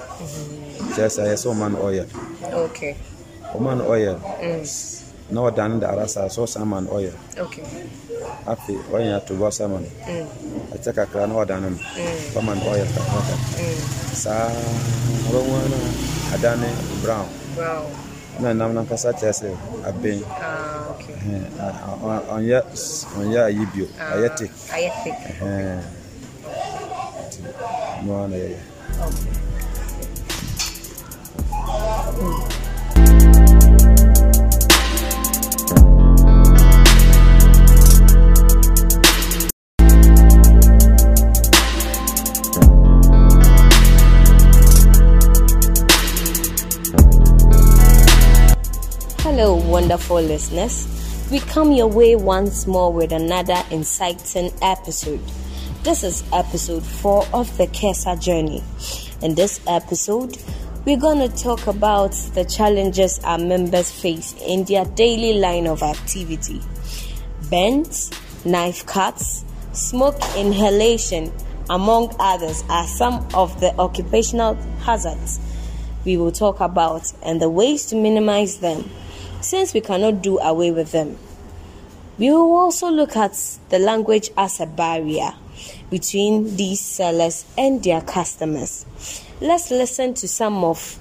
Kyerɛ 0.95 1.09
sɛ 1.15 1.21
ɛyɛ 1.27 1.37
sɛ 1.43 1.47
ɔma 1.53 1.67
no 1.73 1.79
oil. 1.83 2.07
Okay. 2.65 2.97
Ɔma 3.55 3.77
no 3.79 3.85
oil. 3.91 4.17
Na 5.31 5.41
wɔda 5.43 5.69
no 5.71 5.79
da 5.81 5.87
ara 5.93 6.09
saa 6.09 6.27
sɛ 6.29 6.41
ɔsan 6.45 6.67
ma 6.67 6.81
no 6.81 6.91
oil. 6.93 7.13
Okay. 7.39 7.63
Afei 8.47 8.79
ɔyɛ 8.93 9.17
ato 9.17 9.35
bɔ 9.35 9.53
sama 9.53 9.79
no 9.81 9.87
ɛkyɛ 10.75 10.91
kakra 10.95 11.27
na 11.29 11.35
wɔda 11.35 11.61
no 11.61 11.69
bama 12.35 12.55
no 12.57 12.63
oil 12.73 12.87
kakra 12.95 13.21
kakra 13.29 14.15
saa 14.15 14.49
wobɛhu 15.31 15.53
a 15.59 15.69
na 15.69 15.79
adane 16.37 16.71
brown. 17.03 17.29
Wow 17.59 18.10
na 18.43 18.53
nam 18.55 18.71
no 18.75 18.81
ankasa 18.81 19.13
kyerɛ 19.19 19.33
sɛ 19.41 19.49
abɛn 19.89 20.21
ah 20.25 20.91
okay. 20.93 21.15
Ɛhɛn, 21.15 21.45
a- 21.61 21.79
a- 21.87 21.99
ɔ- 22.05 22.25
ɔnyɛ 22.35 22.59
ɔnyɛ 23.19 23.39
ayi 23.49 23.65
bio 23.73 23.87
ayɛ 24.13 24.29
tek 24.39 24.51
ayɛ 24.75 24.91
thick 25.03 25.19
Ɛhɛn. 25.29 25.83
Nti, 27.27 27.41
no 28.05 28.11
ara 28.17 28.29
na 28.29 28.37
yɛyɛ 28.37 28.59
Hello, 49.41 49.55
wonderful 49.55 50.21
listeners. 50.21 50.87
We 51.31 51.41
come 51.41 51.73
your 51.73 51.87
way 51.87 52.15
once 52.15 52.67
more 52.67 52.93
with 52.93 53.11
another 53.11 53.57
inciting 53.71 54.53
episode. 54.61 55.23
This 55.83 56.05
is 56.05 56.23
episode 56.31 56.83
4 56.83 57.27
of 57.33 57.57
the 57.57 57.67
Kesa 57.69 58.21
journey. 58.23 58.63
In 59.23 59.35
this 59.35 59.59
episode, 59.67 60.37
we're 60.85 60.99
going 60.99 61.27
to 61.27 61.35
talk 61.43 61.69
about 61.69 62.13
the 62.35 62.45
challenges 62.45 63.19
our 63.21 63.39
members 63.39 63.91
face 63.91 64.35
in 64.47 64.65
their 64.65 64.85
daily 64.85 65.39
line 65.39 65.67
of 65.67 65.83
activity. 65.83 66.61
Bends, 67.49 68.11
knife 68.45 68.85
cuts, 68.85 69.47
smoke 69.73 70.21
inhalation, 70.37 71.33
among 71.71 72.15
others, 72.21 72.63
are 72.69 72.87
some 72.87 73.27
of 73.33 73.59
the 73.61 73.75
occupational 73.79 74.55
hazards 74.83 75.41
we 76.05 76.19
will 76.19 76.33
talk 76.33 76.61
about 76.61 77.11
and 77.23 77.41
the 77.41 77.49
ways 77.49 77.87
to 77.87 77.97
minimize 77.97 78.59
them 78.59 78.85
since 79.41 79.75
we 79.75 79.81
cannot 79.81 80.23
do 80.23 80.39
away 80.39 80.71
with 80.71 80.93
them. 80.93 81.19
We 82.19 82.31
will 82.31 82.53
also 82.53 82.91
look 82.91 83.17
at 83.17 83.33
the 83.71 83.79
language 83.79 84.31
as 84.37 84.61
a 84.61 84.67
barrier 84.67 85.33
between 85.91 86.57
these 86.57 86.81
sellers 86.81 87.45
and 87.57 87.83
their 87.83 88.01
customers. 88.03 88.85
Let's 89.41 89.71
listen 89.71 90.15
to 90.15 90.29
some 90.29 90.63
of 90.65 90.99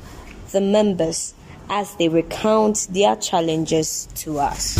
the 0.52 0.62
members 0.62 1.34
as 1.69 1.93
they 1.95 2.08
recount 2.10 2.88
their 2.91 3.15
challenges 3.17 4.08
to 4.15 4.39
us. 4.39 4.78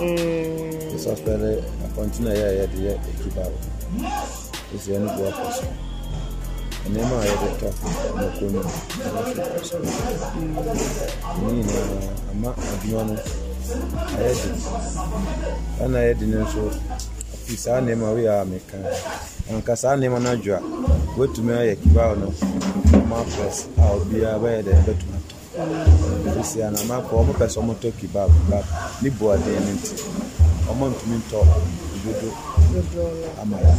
Mm. 0.00 0.90
akɔyɛ 2.70 3.69
is 4.72 4.88
Enugu 4.88 5.28
Apostle. 5.28 5.74
And 6.86 6.96
then 6.96 7.12
I 7.12 7.24
had 7.26 7.42
a 7.48 7.60
tough 7.60 7.80
Mokumi, 8.14 8.60
and 9.04 9.18
I 9.18 9.22
should 9.28 9.38
ask 9.40 9.74
saa 17.58 17.80
nneɛma 17.80 18.06
a 18.06 18.14
woyɛ 18.14 18.32
anka 19.50 19.76
saa 19.76 19.96
nneɛma 19.96 20.18
no 20.22 20.30
adwo 20.30 20.54
a 20.54 20.58
ayɛ 21.58 21.74
kibaw 21.82 22.14
no 22.16 22.32
mapres 23.10 23.66
a 23.76 23.82
obiara 23.94 24.38
bɛyɛ 24.38 24.62
dɛ 24.66 24.72
bɛtumi 24.86 25.16
atɔ 25.18 26.40
ɛsi 26.40 26.58
a 26.66 26.70
na 26.70 26.80
mapɛ 26.86 27.12
ɔmopɛ 27.20 27.46
sɛ 27.50 27.58
ɔmotɔ 27.60 27.88
kibab 27.98 28.30
kibab 28.30 28.64
ne 29.02 29.10
boaden 29.10 29.60
no 29.66 29.72
nti. 29.74 29.92
Ɔmantumi 30.70 31.16
ntɔ 31.26 31.38
dodo 32.04 32.28
ama 33.42 33.56
ya 33.66 33.74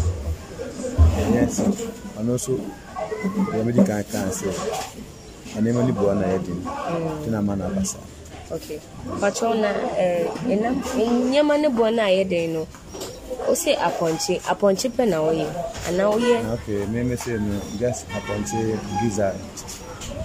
ɛnyɛ 1.19 1.41
sɛ 1.55 1.63
ɔno 2.19 2.34
nso 2.36 2.53
deɛ 3.51 3.63
medi 3.65 3.81
kan 3.84 4.03
kan 4.12 4.29
sɛ 4.31 4.49
nneɛma 5.60 5.81
no 5.88 5.93
bua 5.93 6.13
na 6.15 6.25
yɛ 6.34 6.38
den 6.45 6.60
nti 7.19 7.29
na 7.31 7.41
ma 7.41 7.55
no 7.55 7.65
aba 7.65 7.84
saa 7.86 8.05
okay 8.51 8.79
na 9.62 9.69
ɛnam 10.51 10.75
nneɛma 10.95 11.60
ne 11.62 11.67
boɔ 11.69 11.89
no 11.95 12.01
a 12.03 12.10
yɛ 12.17 12.23
den 12.29 12.53
no 12.53 12.67
wose 13.47 13.71
apɔnkye 13.88 14.36
apɔnkye 14.51 14.89
pɛ 14.95 15.03
na 15.10 15.17
woyɛ 15.25 15.47
anaa 15.88 16.10
woyɛ 16.13 16.38
afei 16.53 16.86
mmemme 16.88 17.15
sɛ 17.17 17.39
no 17.39 17.60
just 17.79 18.05
apɔnkye 18.17 18.77
gizzard 19.01 19.36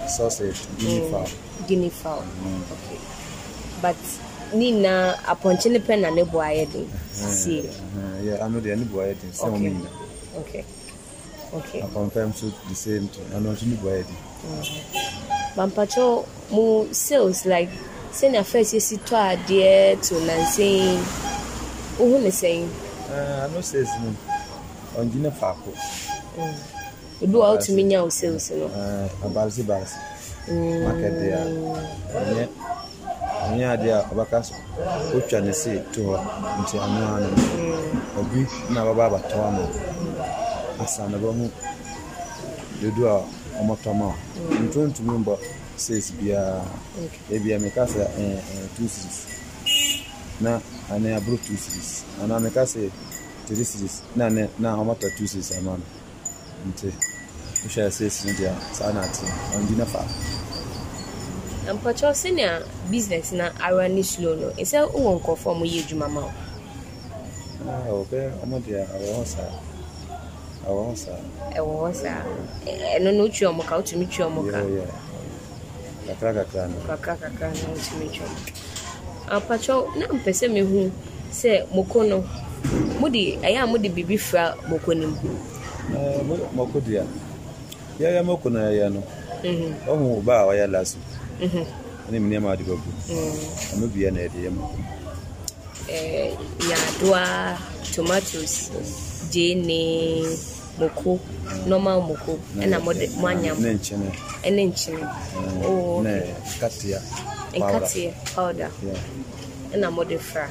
sausage 0.07 0.59
guinea 0.79 1.11
fowl. 1.11 1.27
Guinea 1.67 1.89
fowl. 1.89 2.23
Okay. 2.75 2.99
But 3.81 3.95
ne 4.53 4.71
nyinaa 4.71 5.15
apɔnkye 5.31 5.71
ne 5.71 5.79
pɛ 5.79 5.99
na 6.01 6.09
ne 6.09 6.23
bo 6.23 6.39
ayɛ 6.39 6.65
den 6.71 6.87
sie 7.15 7.63
ano 8.41 8.59
deɛ 8.59 8.77
ne 8.77 8.85
bo 8.85 8.99
ayɛ 8.99 9.15
den 9.21 9.31
sɛ 9.31 9.45
ɔmo 9.47 9.57
nyina 9.59 9.89
okay. 10.37 10.63
nso 12.27 12.51
the 12.69 12.75
same 12.75 13.07
thing. 13.07 13.25
Ano 13.35 13.53
nso 13.53 13.65
ne 13.65 13.75
bo 13.75 13.87
ayɛ 13.89 14.03
den 14.07 14.17
mampakyɛw 15.57 16.25
mu 16.51 16.85
sales 16.93 17.45
like 17.45 17.69
sɛnea 18.13 18.43
first 18.45 18.73
yɛsi 18.73 18.97
tɔ 19.07 19.15
adeɛ 19.33 20.01
to 20.07 20.15
nansɛn 20.27 21.01
wohu 21.99 22.21
ne 22.21 22.29
sɛn 22.29 22.67
ano 23.43 23.61
sales 23.61 23.89
no 24.01 24.13
ɔngyina 25.01 25.31
faako 25.39 25.71
ebi 27.21 27.33
wɔ 27.33 27.45
a 27.45 27.51
wotumi 27.57 27.83
nya 27.85 28.03
wo 28.03 28.09
sales 28.09 28.51
no 28.51 28.67
Ɛɛ, 28.67 29.09
abalese 29.25 29.63
market 30.85 31.13
deɛ 31.19 31.33
a 31.33 32.19
ɛnyɛ 32.19 32.66
ɛnyɛ 33.49 33.65
adeɛ 33.73 33.91
a 33.97 34.01
ɔbɛka 34.11 34.43
so 34.47 34.53
wotwa 35.13 35.39
ne 35.45 35.51
se 35.53 35.71
to 35.93 36.01
hɔ 36.01 36.15
nti 36.61 36.75
ano 36.85 36.99
ano 37.15 37.29
obi 38.19 38.41
na 38.73 38.79
bɛba 38.85 39.03
abatɔ 39.09 39.37
ama 39.47 39.61
wo. 39.61 39.79
asa 40.83 41.07
na 41.09 41.17
bɛhu 41.17 41.49
dodo 42.81 43.03
a 43.07 43.17
ɔmɔtɔ 43.61 43.91
ma 43.95 44.13
ntontumi 44.63 45.17
mbɔ 45.23 45.33
sales 45.75 46.11
biara 46.19 46.61
ebia 47.31 47.59
meka 47.59 47.83
sɛ 47.85 48.01
ɛɛ, 48.17 48.37
ɛɛ, 48.53 48.67
two 48.75 48.87
series. 48.87 49.19
Na 50.41 50.59
ane 50.91 51.13
aboro 51.17 51.37
two 51.45 51.57
series. 51.57 52.03
Anaa 52.21 52.39
meka 52.41 52.63
sɛ 52.65 52.89
three 53.47 53.63
series. 53.63 54.01
Na 54.15 54.29
ne 54.29 54.49
na 54.59 54.75
ɔmɔtɔ 54.77 55.17
two 55.17 55.27
series 55.27 55.51
ama 55.57 55.77
no 55.77 55.85
nti 56.71 56.89
wohwɛ 57.63 57.91
sales 57.91 58.25
no 58.25 58.31
deɛ 58.33 58.51
saa 58.73 58.91
na 58.93 59.01
ate 59.01 59.25
ɔngyi 59.55 59.77
ne 59.77 59.85
fa 59.85 60.01
na 61.67 61.73
mpakyɛw 61.73 62.13
sɛnea 62.15 62.63
business 62.89 63.31
na 63.33 63.51
ara 63.59 63.87
ne 63.89 64.01
slow 64.03 64.35
no 64.35 64.47
ɛsɛ 64.55 64.87
wowɔ 64.93 65.19
nkurɔfoɔ 65.19 65.51
a 65.51 65.59
moyɛ 65.59 65.79
adwuma 65.83 66.07
ma 66.09 66.21
wo. 66.21 66.31
Ah, 67.67 67.87
ɔbɛ 67.91 68.19
ɔmo 68.43 68.57
deɛ 68.63 68.87
awɔ 68.95 69.09
hɔ 69.19 69.25
saa. 69.25 69.51
Awɔ 70.67 70.81
hɔ 70.87 70.95
saa. 70.97 71.19
Ɛwɔ 71.51 71.73
hɔ 71.83 71.93
saa. 71.95 72.23
Ɛno 72.95 73.13
no 73.15 73.23
wotwi 73.27 73.43
ɔmo 73.51 73.65
ka 73.65 73.75
wotumi 73.77 74.05
twi 74.07 74.23
ɔmo 74.23 74.41
ka. 74.51 74.59
Kakra 76.07 76.33
kakra 76.33 76.67
no. 76.71 76.75
Kakra 76.87 77.15
kakra 77.19 77.47
na 77.51 77.63
wotumi 77.75 78.07
twi 78.15 78.23
ɔmo 78.23 78.39
ampakyɛw 79.27 79.95
na 79.97 80.05
mpɛ 80.07 80.31
sɛ 80.31 80.47
mehu 80.47 80.91
sɛ 81.31 81.67
moko 81.75 82.07
no 82.07 82.23
mode 82.99 83.35
ɛyɛ 83.43 83.63
a 83.63 83.67
mode 83.67 83.83
biribi 83.91 84.17
fra 84.17 84.55
moko 84.69 84.93
no 84.95 85.07
mu. 85.07 85.17
Ɛɛ, 85.91 86.23
mo- 86.23 86.49
mɔko 86.65 86.79
deɛ 86.79 87.03
yɛyɛ 87.99 88.23
mɔko 88.23 88.51
na 88.51 88.59
yɛyɛ 88.71 88.93
no 88.93 89.03
Mhm, 89.43 89.75
ɔhu 89.85 90.23
ba 90.23 90.41
a 90.43 90.45
ɔyɛ 90.47 90.71
laso. 90.71 90.97
Ne 91.39 92.19
mu 92.19 92.27
nneɛma 92.27 92.49
a 92.51 92.55
ɔde 92.55 92.63
bɛgu 92.63 92.89
ɔno 93.73 93.87
bia 93.93 94.11
na 94.11 94.19
yɛde 94.21 94.39
yɛ 94.45 94.49
mɔko 94.51 94.77
Eh, 95.89 96.35
nyadoa 96.67 97.57
tomatoes 97.95 98.69
gyeene 99.31 100.27
moko 100.79 101.19
normal 101.65 102.01
moko 102.01 102.37
ɛna 102.59 102.83
mode 102.83 103.07
moanyam 103.21 103.57
ne 103.59 103.73
nkyene 103.73 104.11
ɛne 104.43 104.61
nkyene 104.67 105.03
Oh, 105.65 106.01
ne 106.01 106.11
okay. 106.11 106.33
katea 106.59 106.99
nkateɛ 107.53 108.13
powder. 108.35 108.69
Ɛna 109.73 109.91
mode 109.93 110.19
fra. 110.19 110.49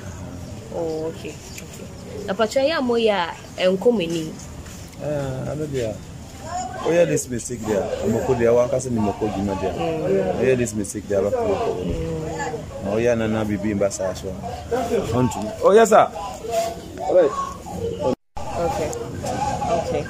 Oh, 0.75 1.07
okay 1.13 1.35
okay. 1.65 1.87
Apatwa 2.29 2.63
yɛ 2.65 2.73
a 2.79 2.81
moyɛ 2.81 3.13
a 3.13 3.63
ɛnkɔ 3.69 3.93
mo 3.93 4.01
anim 4.01 4.33
Ɛɛ, 5.03 5.95
oh 6.87 6.93
yeah 6.93 7.05
this 7.07 7.29
mistake 7.29 7.61
there. 7.67 7.85
Umekuja 8.07 8.53
wankasa 8.53 8.91
nimekuja 8.91 9.37
mmoja 9.37 9.75
oh 10.41 10.45
yeah 10.45 10.59
this 10.59 10.75
mistake 10.75 11.09
there. 11.09 11.21
Alafu 11.21 11.37
oh 12.93 13.01
yeah 13.01 13.17
na 13.19 13.29
nabi 13.29 13.57
bimba 13.57 13.91
sasa. 13.91 14.27
Onto. 15.15 15.39
Oh 15.65 15.75
yes 15.75 15.89
sir. 15.89 16.09
Alright. 17.09 17.33
Okay. 18.67 18.91
Okay. 19.79 20.05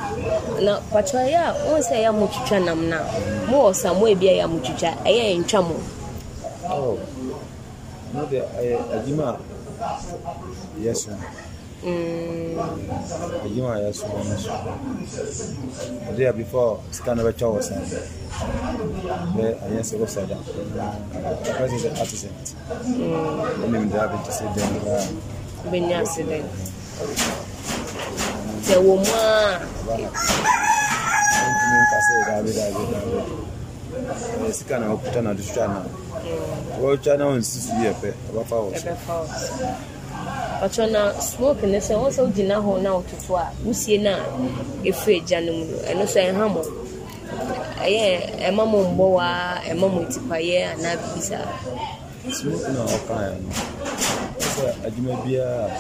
Na 0.65 0.81
patwa 0.81 1.23
ya 1.23 1.55
onse 1.75 2.03
ya 2.03 2.13
mututwa 2.13 2.61
namna. 2.61 3.01
Mo 3.49 3.65
osamwe 3.65 4.15
bia 4.15 4.33
ya 4.33 4.49
mututwa 4.49 4.95
eye 5.05 5.39
ntwa 5.39 5.61
oh. 6.71 6.99
No 8.15 8.29
ajima 8.95 9.39
eh, 10.79 10.85
yes 10.85 11.03
sir. 11.03 11.17
Yɛso 11.83 11.87
Mm, 11.87 12.59
a 12.59 13.79
yɛso 13.81 14.07
no 14.09 14.37
so 14.37 14.53
ɔde 16.11 16.29
a 16.29 16.33
before 16.33 16.81
sika 16.91 17.15
no 17.15 17.23
bɛtwa 17.25 17.49
wɔ 17.55 17.63
saa 17.63 17.81
bɛ 19.37 19.45
ɛnyɛ 19.65 19.83
sɛ 19.85 19.97
wɔ 20.01 20.09
sada 20.09 20.37
ɛfɛ 21.45 21.79
sɛ 21.79 22.01
artisent 22.01 22.55
wonim 23.61 23.91
daa 23.91 24.07
bɛnti 24.09 24.31
sɛ 24.33 24.45
dɛn 24.55 24.81
koraa 24.81 25.07
bɛnya 25.71 26.01
accident 26.01 26.47
sɛ 28.65 28.77
wɔ 28.77 28.97
mu 28.97 29.13
a 29.15 29.61
ɔntumi 31.45 31.77
nka 31.83 31.99
sɛ 32.07 32.15
daabi 32.27 32.51
daabi 32.57 32.83
daabi 32.93 34.53
sika 34.53 34.79
na 34.79 34.87
wɔkuta 34.95 35.23
na 35.23 35.33
de 35.35 35.43
twitwa 35.43 35.67
na 35.69 35.85
wɔtwa 36.81 37.19
na 37.19 37.25
wɔnsi 37.25 37.59
so 37.61 37.73
yɛ 37.85 37.93
pɛ 38.01 38.11
ɔbɛfa 38.33 38.57
wɔ 38.65 38.71
so 38.79 39.96
patwa 40.61 40.87
na 40.91 41.13
smoke 41.21 41.63
ne 41.67 41.79
sɛ 41.79 41.95
wɔn 42.01 42.11
sɛ 42.13 42.21
wogyina 42.27 42.57
hɔ 42.65 42.83
na 42.83 42.91
wototo 42.97 43.37
a 43.37 43.53
wosie 43.65 43.99
no 44.01 44.11
a 44.11 44.25
ɛfiri 44.89 45.21
agya 45.23 45.41
no 45.45 45.53
mu 45.53 45.65
no 45.65 45.77
ɛno 45.89 46.05
so 46.09 46.21
ɛha 46.21 46.47
mo. 46.53 46.63
Ɛyɛ 47.85 48.41
ɛma 48.49 48.63
mo 48.67 48.79
mbɔ 48.95 49.07
waa 49.17 49.61
ɛma 49.69 49.87
mo 49.93 50.01
tipayɛ 50.09 50.73
anaa 50.75 50.97
biribi 50.97 51.21
saa. 51.23 51.47
Smoke 52.33 52.69
na 52.73 52.81
ɔkaeɛ 52.85 53.37
no 53.43 53.51
sɛ 54.39 54.67
adwuma 54.87 55.15
biara 55.25 55.71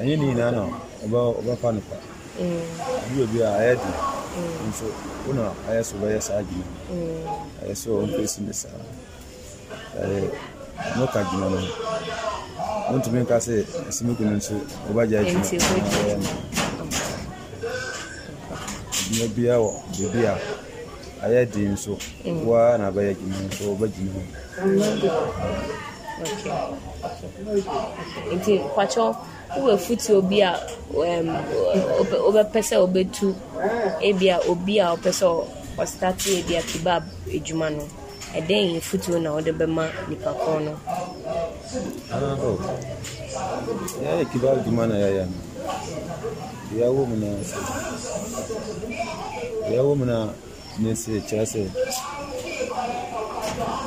ɛnyɛ 0.00 0.14
ne 0.18 0.24
nyinaa 0.26 0.50
na 0.52 0.62
ɔbɛ- 1.04 1.36
ɔbɛfa 1.40 1.68
no 1.74 1.80
pa. 1.90 1.96
Adwuma 3.02 3.26
bi 3.32 3.38
a 3.40 3.50
ɛyɛ 3.60 3.74
de 3.76 3.90
nso 4.68 4.86
wona 5.26 5.52
ayɛ 5.68 5.84
so 5.84 5.96
wobɛyɛ 5.96 6.22
saa 6.22 6.38
adwuma 6.40 6.64
ɛyɛ 7.64 7.74
sɛ 7.74 7.88
ɔmfɛsi 7.90 8.40
ne 8.46 8.52
saa. 8.52 8.68
n'o 10.96 11.06
ka 11.06 11.20
jumɛn 11.28 11.50
na 11.54 11.60
o 12.94 12.98
tun 13.02 13.12
bɛ 13.14 13.26
ka 13.28 13.40
se 13.40 13.64
simi 13.90 14.14
kun 14.14 14.40
su 14.40 14.54
o 14.88 14.90
b'a 14.96 15.06
jɛ 15.10 15.18
jumɛn 15.28 16.20
jumɛn 19.08 19.30
biya 19.34 19.54
wa 19.60 19.70
bibiya 19.96 20.34
a 21.22 21.26
y'a 21.32 21.44
den 21.46 21.76
so 21.76 21.98
wa 22.46 22.76
n'a 22.78 22.90
bɛ 22.90 23.00
yɛ 23.08 23.12
jumɛn 23.20 23.48
so 23.56 23.64
o 23.72 23.76
bɛ 23.80 23.86
jumɛn 23.94 24.26
nti 28.36 28.52
kwakyɛw 28.74 29.10
wowɔ 29.56 29.76
futi 29.84 30.10
obi 30.18 30.38
a 30.42 30.50
wobɛpɛ 32.26 32.60
sɛ 32.68 32.76
wobɛtu 32.82 33.28
ebi 34.08 34.26
obi 34.50 34.74
a 34.80 34.86
ɔpɛ 34.94 35.10
sɛ 35.18 35.26
ɔstarte 35.82 36.28
ebi 36.40 36.54
a 36.56 36.62
kebab 36.62 37.02
no 37.76 37.84
ɛdɛn 38.38 38.80
futuo 38.80 39.18
na 39.20 39.32
wode 39.32 39.52
bɛma 39.52 39.84
nipa 40.08 40.30
no? 40.64 40.72
Yɛyɛ 44.02 44.24
kiba 44.30 44.48
adwuma 44.52 44.86
na 44.88 44.94
yɛyɛ 44.96 45.24
no. 45.30 45.36
Yɛwɔ 46.78 47.00
mu 47.08 47.16
na 47.16 47.28
sɛ 47.50 47.58
yɛwɔ 49.72 49.96
mu 49.98 50.04
na 50.04 50.16
ne 50.78 50.90
sɛ 50.94 51.20
kyerɛ 51.28 51.44
sɛ 51.52 51.60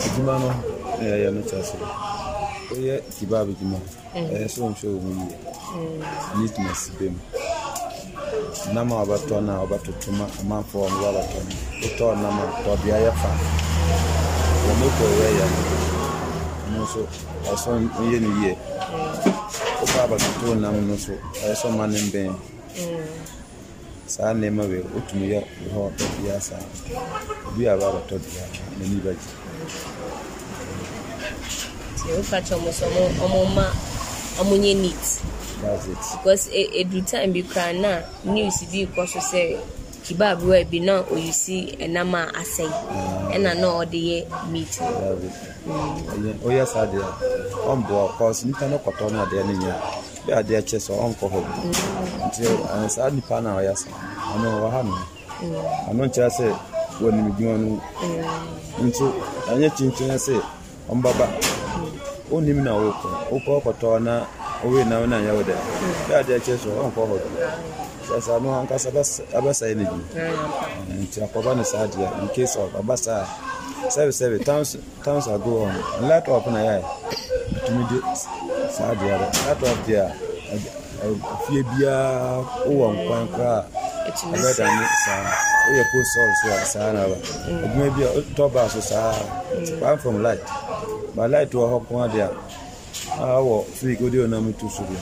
adwuma 0.06 0.34
no 0.40 0.48
na 1.00 1.06
yɛyɛ 1.12 1.30
no 1.34 1.42
kyerɛ 1.42 1.64
sɛ 1.70 1.78
woyɛ 2.70 2.96
kiba 3.18 3.38
adwuma. 3.42 3.80
Ɛyɛ 4.16 4.48
sɛ 4.54 4.60
ɔnhwɛ 4.62 4.88
wɔ 4.94 5.00
mu 5.02 5.12
yie. 5.26 5.38
Neatness 6.38 6.90
bɛ 6.98 7.06
mu 7.14 7.20
nam 8.74 8.92
a 8.92 8.96
wɔbɛtɔ 9.06 9.36
no 9.46 9.52
a 9.54 9.66
wɔbɛtotoma 9.66 10.26
amanfoɔ 10.42 10.86
no 10.90 10.98
wɔbɛtɔ 11.06 11.40
no 11.46 11.54
wotɔɔ 11.82 12.12
nam 12.22 12.38
a 12.42 12.46
tɔbea 12.64 12.98
yɛ 13.06 13.12
fa 13.22 13.32
wameweka 14.68 15.04
uwaya 15.16 15.48
nusu 16.78 17.08
aso 17.54 17.80
nye 17.80 18.20
ni 18.20 18.46
yie 18.46 18.58
o 19.82 19.86
ba 19.96 20.08
ba 20.08 20.18
kato 20.18 20.56
nam 20.56 20.76
nusu 20.88 21.14
aso 21.52 21.70
ma 21.72 21.88
ne 21.88 22.00
mbɛn 22.02 22.32
saa 24.08 24.34
nneɛma 24.34 24.64
wei 24.70 24.84
o 24.96 25.00
tumi 25.08 25.26
yɛ 25.34 25.40
hɔ 25.74 25.82
bi 26.22 26.30
asa 26.38 26.56
obi 27.48 27.64
a 27.68 27.78
ba 27.78 27.86
abɛtɔ 27.90 28.16
bi 28.24 28.32
a 28.44 28.46
n'ani 28.78 28.98
ba 29.06 29.12
gye. 29.20 29.32
nti 31.96 32.06
o 32.20 32.24
fa 32.24 32.38
kyɛn 32.42 32.60
mo 32.64 32.70
sɛ 32.72 32.86
ɔmo 32.90 33.04
ɔmo 33.26 33.40
ma 33.56 33.66
ɔmo 34.40 34.56
nye 34.62 34.74
neat. 34.74 35.04
that's 35.62 35.86
it. 35.88 35.98
because 36.14 36.50
edu 36.54 37.02
time 37.06 37.34
bi 37.34 37.42
kura 37.42 37.74
na 37.74 38.02
news 38.24 38.58
bi 38.72 38.86
kɔ 38.96 39.08
so 39.08 39.20
sɛ. 39.20 39.58
Kebab 40.06 40.38
wɔ 40.48 40.58
bi 40.70 40.80
na 40.80 41.02
oyusi 41.14 41.58
ɛnam 41.84 42.14
a 42.14 42.22
asɛe 42.42 42.70
ɛna 43.34 43.52
na 43.62 43.68
ɔde 43.82 44.00
yɛ 44.10 44.18
meat. 44.52 44.74
Woyɛ 46.44 46.66
saa 46.68 46.86
deɛ 46.86 47.06
ɔmboa 47.72 48.18
cause 48.18 48.46
nipa 48.46 48.68
no 48.68 48.78
kɔtɔ 48.78 49.12
no 49.12 49.18
adeɛ 49.26 49.42
no 49.48 49.54
nyɛ 49.62 49.72
a 49.74 49.82
bɛ 50.26 50.32
adeɛ 50.40 50.62
kyɛ 50.68 50.78
sɛ 50.86 50.94
ɔnkɔ 51.06 51.26
hɔ 51.34 51.40
nti 52.26 52.90
saa 52.90 53.10
nipa 53.10 53.42
no 53.42 53.50
a 53.58 53.62
ɔyɛ 53.62 53.74
saa 53.76 53.98
ɔno 54.34 54.48
wɔ 54.62 54.70
ha 54.72 54.82
no. 54.84 54.94
Ɔno 55.90 56.02
nkyerɛ 56.06 56.30
sɛ 56.38 56.46
wɔnim 57.02 57.28
dwuma 57.38 57.58
no 57.58 57.82
nso 58.86 59.06
ɛnyɛ 59.50 59.70
kyinkyin 59.76 60.18
sɛ 60.26 60.36
ɔmbaba. 60.92 61.26
Wonim 62.30 62.64
na 62.64 62.72
wokɔ. 62.78 63.10
Wokɔ 63.32 63.62
kɔtɔ 63.66 64.02
na 64.04 64.14
wowe 64.64 64.84
na 64.86 65.00
wo 65.00 65.06
na 65.06 65.18
nyɛ 65.20 65.32
wo 65.38 65.42
dɛ. 65.44 65.56
Bɛ 66.08 66.14
adeɛ 66.22 66.38
kyɛ 66.46 66.56
sɛ 66.62 66.70
ɔnkɔ 66.86 67.02
hɔ 67.10 67.18
saa 68.22 68.40
no 68.40 68.50
ankasa 68.60 68.90
bɛs- 68.92 69.22
abɛsɛe 69.34 69.76
no 69.76 69.84
bi 69.92 70.00
nti 71.02 71.22
akɔba 71.26 71.56
no 71.58 71.64
saa 71.64 71.86
deɛ 71.88 72.22
in 72.22 72.28
case 72.30 72.56
of 72.56 72.74
aba 72.76 72.98
saa 72.98 73.26
sɛbe 73.90 74.12
sɛbe 74.14 74.44
towns 74.46 74.78
towns 75.04 75.28
ago 75.28 75.64
on. 75.66 75.76
Light 76.08 76.28
up 76.30 76.48
na 76.48 76.60
yɛ 76.60 76.84
tumi 77.66 77.84
de 77.90 77.98
saa 78.72 78.94
deɛ 78.94 79.14
dɛ 79.20 79.28
light 79.48 79.64
up 79.64 79.80
deɛ 79.88 80.12
a 81.04 81.08
fie 81.48 81.64
biara 81.64 82.44
wowɔ 82.68 82.88
nkwan 82.96 83.28
koraa 83.34 83.66
a 84.06 84.10
ɛbɛda 84.10 84.66
ne 84.66 84.86
saa 85.06 85.24
woyɛ 85.70 85.84
posol 85.92 86.30
so 86.42 86.48
a 86.50 86.66
saa 86.66 86.92
na 86.94 87.00
aba 87.06 87.16
adwuma 87.16 87.90
bi 87.96 88.02
a 88.04 88.10
wotɔ 88.16 88.54
baa 88.54 88.68
so 88.70 88.80
saa. 88.80 89.14
One 89.82 89.98
from 89.98 90.22
light 90.24 90.40
ba 91.16 91.28
light 91.28 91.52
wɔ 91.52 91.66
hɔ 91.72 91.88
ko 91.88 92.02
ade 92.04 92.20
a 92.22 92.30
a 93.20 93.40
wɔ 93.42 93.66
frik 93.78 94.00
wode 94.02 94.14
onam 94.26 94.54
to 94.58 94.70
so 94.70 94.84
deɛ 94.84 95.02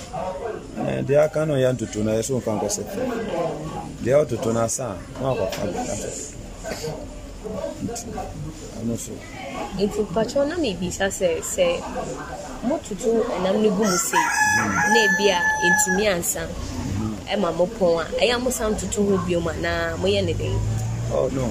ndị 1.02 1.14
aka 1.26 1.40
nọ 1.46 1.56
ya 1.64 1.70
ntutu 1.74 2.00
na 2.04 2.12
eso 2.20 2.34
mfa 2.38 2.52
nkwesịrị 2.56 3.02
dị 4.04 4.12
ọtụtụ 4.22 4.50
na 4.54 4.62
asaa 4.68 4.96
nti 9.84 10.00
mpatsɔ 10.10 10.40
na 10.50 10.56
mebisa 10.64 11.08
sɛ 11.20 11.30
sɛ 11.54 11.66
mototo 12.68 13.10
ɛnam 13.36 13.56
no 13.64 13.70
gu 13.78 13.84
mu 13.92 13.98
se. 14.10 14.20
Na 14.94 15.00
ebi 15.08 15.26
a 15.30 15.40
ntumi 15.72 16.04
ansa. 16.16 16.44
E 17.28 17.36
Ɛma 17.36 17.50
mo 17.58 17.66
pɔn 17.78 18.00
a 18.02 18.06
ɛyɛ 18.22 18.36
e 18.38 18.42
mo 18.44 18.50
san 18.52 18.76
toto 18.80 19.00
ho 19.04 19.40
ma 19.40 19.52
na 19.64 19.72
moyɛ 20.02 20.22
ne 20.26 20.34
den. 20.34 20.56
oh 21.14 21.28
no. 21.36 21.46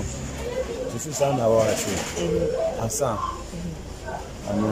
Sisi 0.92 1.12
saa 1.12 1.32
na 1.36 1.44
wɔn 1.46 1.66
ase 1.72 1.90
mhm. 2.22 2.84
asa 2.84 3.18
ana 4.50 4.68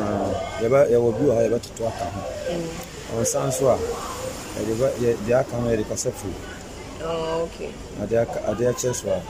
yɛwɔ 0.63 1.09
bi 1.19 1.25
wɔ 1.29 1.35
ha 1.37 1.41
yɛbɛtoto 1.47 1.83
aka 1.89 2.05
ho 2.15 2.21
ɔnsa 3.21 3.39
mhm. 3.41 3.49
nso 3.49 3.65
a. 3.75 3.77
yɛde 4.57 4.73
bɛ 4.81 4.87
yɛ 5.03 5.11
deɛ 5.27 5.35
aka 5.41 5.57
no 5.61 5.69
yɛde 5.71 5.85
Oh, 7.03 7.49
okay. 7.49 7.73
adeɛ 8.03 8.73
kyɛ 8.77 8.95
so 8.95 9.09
a 9.09 9.21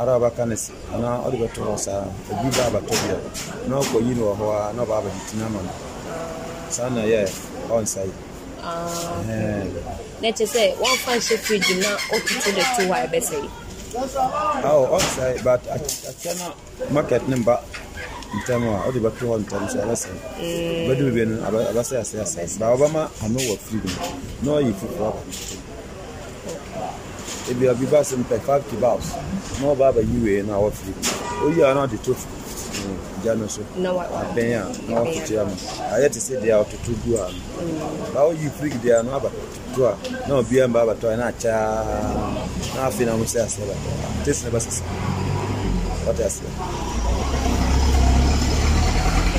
ara 0.00 0.12
ɔbɛka 0.18 0.46
ne 0.48 0.54
se 0.56 0.72
anaa 0.94 1.24
ɔde 1.26 1.36
bɛto 1.42 1.60
hɔ 1.66 1.78
saa 1.78 2.04
obi 2.30 2.48
ba 2.56 2.62
abatɔ 2.70 2.94
bi 3.02 3.08
a 3.14 3.18
na 3.68 3.74
ɔkɔyi 3.82 4.14
no 4.16 4.22
wɔ 4.30 4.34
hɔ 4.38 4.46
a 4.70 4.72
na 4.74 4.82
ɔba 4.84 4.94
abɛtena 5.02 5.46
ama 5.46 5.60
no 5.66 5.72
saa 6.70 6.88
na 6.90 7.02
yɛ 7.02 7.20
ɔnsa 7.68 8.00
yi 8.06 8.12
na 10.22 10.28
kyerɛ 10.36 10.46
sɛ 10.54 10.62
wɔmfa 10.78 11.12
nhyɛ 11.18 11.36
fridge 11.44 11.70
na 11.82 11.90
wototo 12.10 12.50
de 12.54 12.62
to 12.76 12.82
hɔ 12.86 12.94
a 12.94 13.06
ɛbɛsɛe 13.06 13.48
ɔnsa 14.94 15.34
yi 15.36 15.42
but 15.42 15.62
ak- 15.66 16.02
akyɛ 16.10 16.32
na 16.38 16.46
market 16.90 17.26
ne 17.28 17.36
mba 17.36 17.60
ntɛm 18.36 18.62
a 18.68 18.84
ɔde 18.88 18.98
bɛto 19.04 19.24
hɔ 19.30 19.36
ntɛm 19.42 19.62
so 19.70 19.76
ɛbɛsɛ 19.84 20.08
bɛde 20.88 21.02
bebe 21.06 21.22
no 21.28 21.34
abɛsɛ 21.48 21.94
asɛ 22.02 22.16
asɛ 22.24 22.58
baa 22.60 22.74
wɔbɛma 22.76 23.02
ano 23.24 23.38
wɔ 23.48 23.54
firi 23.64 23.88
mu 23.88 23.90
na 24.42 24.50
ɔyi 24.58 24.72
fufuo 24.78 25.06
aba 25.08 25.20
ebi 27.50 27.64
a 27.68 27.74
bi 27.74 27.86
ba 27.86 28.00
sɛ 28.04 28.14
mpɛ 28.22 28.36
five 28.46 28.62
kibabs 28.68 29.06
na 29.60 29.64
ɔba 29.72 29.84
abɛyi 29.92 30.16
wei 30.24 30.42
na 30.42 30.54
ɔwɔ 30.60 30.70
firi 30.78 30.92
oyi 31.44 31.60
a 31.64 31.74
na 31.74 31.86
ɔde 31.86 31.96
to 32.04 32.12
gya 33.22 33.34
no 33.34 33.46
so 33.48 33.62
abɛn 33.80 34.52
a 34.60 34.90
na 34.90 35.00
ɔtoto 35.02 35.32
ama 35.40 35.54
ayɛ 35.96 36.08
te 36.12 36.18
sɛ 36.20 36.34
deɛ 36.42 36.52
a 36.52 36.62
ɔtoto 36.64 36.92
gu 37.04 37.16
a 37.16 37.26
no 37.32 38.12
ba 38.12 38.20
woyi 38.28 38.50
firi 38.60 38.76
deɛ 38.84 39.04
no 39.04 39.10
aba 39.16 39.30
to 39.74 39.86
a 39.86 39.96
na 40.28 40.34
obiara 40.40 40.68
mba 40.68 40.80
abatɔ 40.84 41.06
a 41.12 41.16
na 41.16 41.26
akyɛa 41.32 41.60
na 42.76 42.80
afei 42.88 43.06
na 43.06 43.12
ɔmo 43.16 43.24
sɛ 43.24 43.38
asɛ 43.46 43.60
ba 43.68 43.74
te 44.24 44.30
sɛ 44.32 44.44
ɛbɛsɛ 44.50 44.70
sɛ 44.76 44.82
ɔte 46.08 46.22
aseɛ 46.28 46.97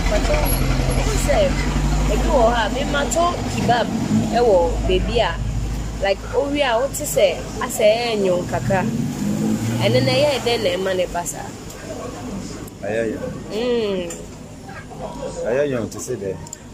mpatwɛ 0.10 0.38
ɛfo 1.00 1.14
sɛ 1.26 1.38
ebi 2.14 2.28
wɔ 2.36 2.46
hɔ 2.54 2.58
a 2.66 2.70
mematɔ 2.76 3.24
kebab 3.54 3.88
ɛwɔ 4.38 4.56
baabi 4.88 5.16
a 5.30 5.32
like 6.04 6.22
owie 6.40 6.64
a 6.66 6.74
wote 6.80 7.04
sɛ 7.16 7.28
asɛ 7.66 7.86
ɛyɛ 7.94 8.12
nwow 8.24 8.42
kakra 8.52 8.82
ɛno 9.84 10.00
na 10.08 10.14
ɛyɛ 10.20 10.32
dɛn 10.46 10.60
na 10.64 10.70
ɛma 10.78 10.92
ne 10.98 11.06
ba 11.14 11.22
saa 11.26 11.50
ayɛ 12.86 13.04
yɛ 13.12 13.18
Mm, 13.54 14.10
ayɛ 15.48 15.64
yɛ 15.72 15.78
te 15.92 16.00
sɛ 16.08 16.14
dɛ 16.24 16.30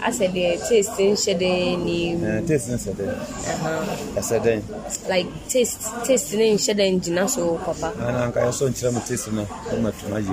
asɛ 0.07 0.25
deɛ 0.35 0.49
taste 0.67 0.97
nhyɛ 0.99 1.33
dɛn 1.41 1.83
ni. 1.85 1.99
Ne 2.15 2.55
sɛ 2.57 2.91
dɛ 2.99 3.05
ɛsɛ 4.19 4.35
dɛn 4.45 4.59
like 5.11 5.27
taste 5.49 5.83
taste 6.05 6.33
ne 6.39 6.53
nhyɛ 6.55 6.73
dɛn 6.79 7.01
gyina 7.03 7.27
so 7.29 7.59
papa. 7.65 7.91
Ɛna 7.99 8.19
anka 8.31 8.39
yɛsɔ 8.47 8.63
nkyerɛ 8.71 8.91
mo 8.93 8.99
tesi 9.07 9.29
no 9.35 9.43
na 9.71 9.75
ma 9.83 9.89
tuma 9.91 10.19
yi 10.23 10.31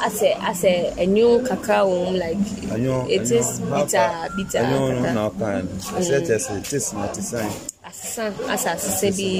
as 0.00 0.22
a 0.22 0.30
as 0.42 0.64
a, 0.64 0.92
a 1.02 1.06
new 1.06 1.40
kakra 1.40 1.84
womb 1.86 2.14
like 2.16 2.36
anyo, 2.74 3.08
it 3.08 3.22
anyo, 3.22 3.38
is 3.40 3.60
bitter 3.60 4.08
bitter 4.36 4.58
anyo 4.62 4.80
kakra. 4.92 5.14
na 5.14 5.24
kan 5.30 5.64
ɛsɛ 5.98 6.16
kyɛ 6.26 6.36
sɛ 6.46 6.54
tis 6.68 6.86
na 6.92 7.06
ti 7.14 7.22
san. 7.22 7.50
asesa 7.88 8.24
asa 8.48 8.70
asese 8.76 9.08
bi. 9.16 9.30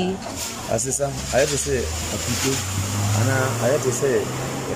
asesa 0.75 1.07
ayɛ 1.35 1.47
te 1.53 1.57
sɛ 1.67 1.75
akutu 2.15 2.53
anaa 3.21 3.47
ayɛ 3.65 3.77
te 3.85 3.91
sɛ 4.01 4.11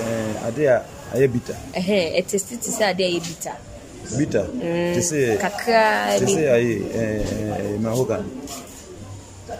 ɛɛ 0.07 0.47
ade 0.47 0.63
a 0.73 0.77
ayɛ 1.13 1.27
bitter. 1.33 1.57
ɛhɛn 1.73 2.05
ɛtɛsi 2.19 2.53
te 2.63 2.69
sɛ 2.77 2.83
ade 2.91 3.03
a 3.03 3.09
yɛ 3.15 3.19
bitter. 3.27 3.57
bitter. 4.17 4.45
Mm, 4.53 4.93
te 4.95 5.01
sɛ 5.01 5.19
kakra 5.39 5.83
bi 6.13 6.19
te 6.19 6.25
sɛ 6.35 6.41
ayɛ 6.57 6.73
ɛɛ 6.99 7.07
ɛɛ 7.59 7.79
mahogan. 7.81 8.23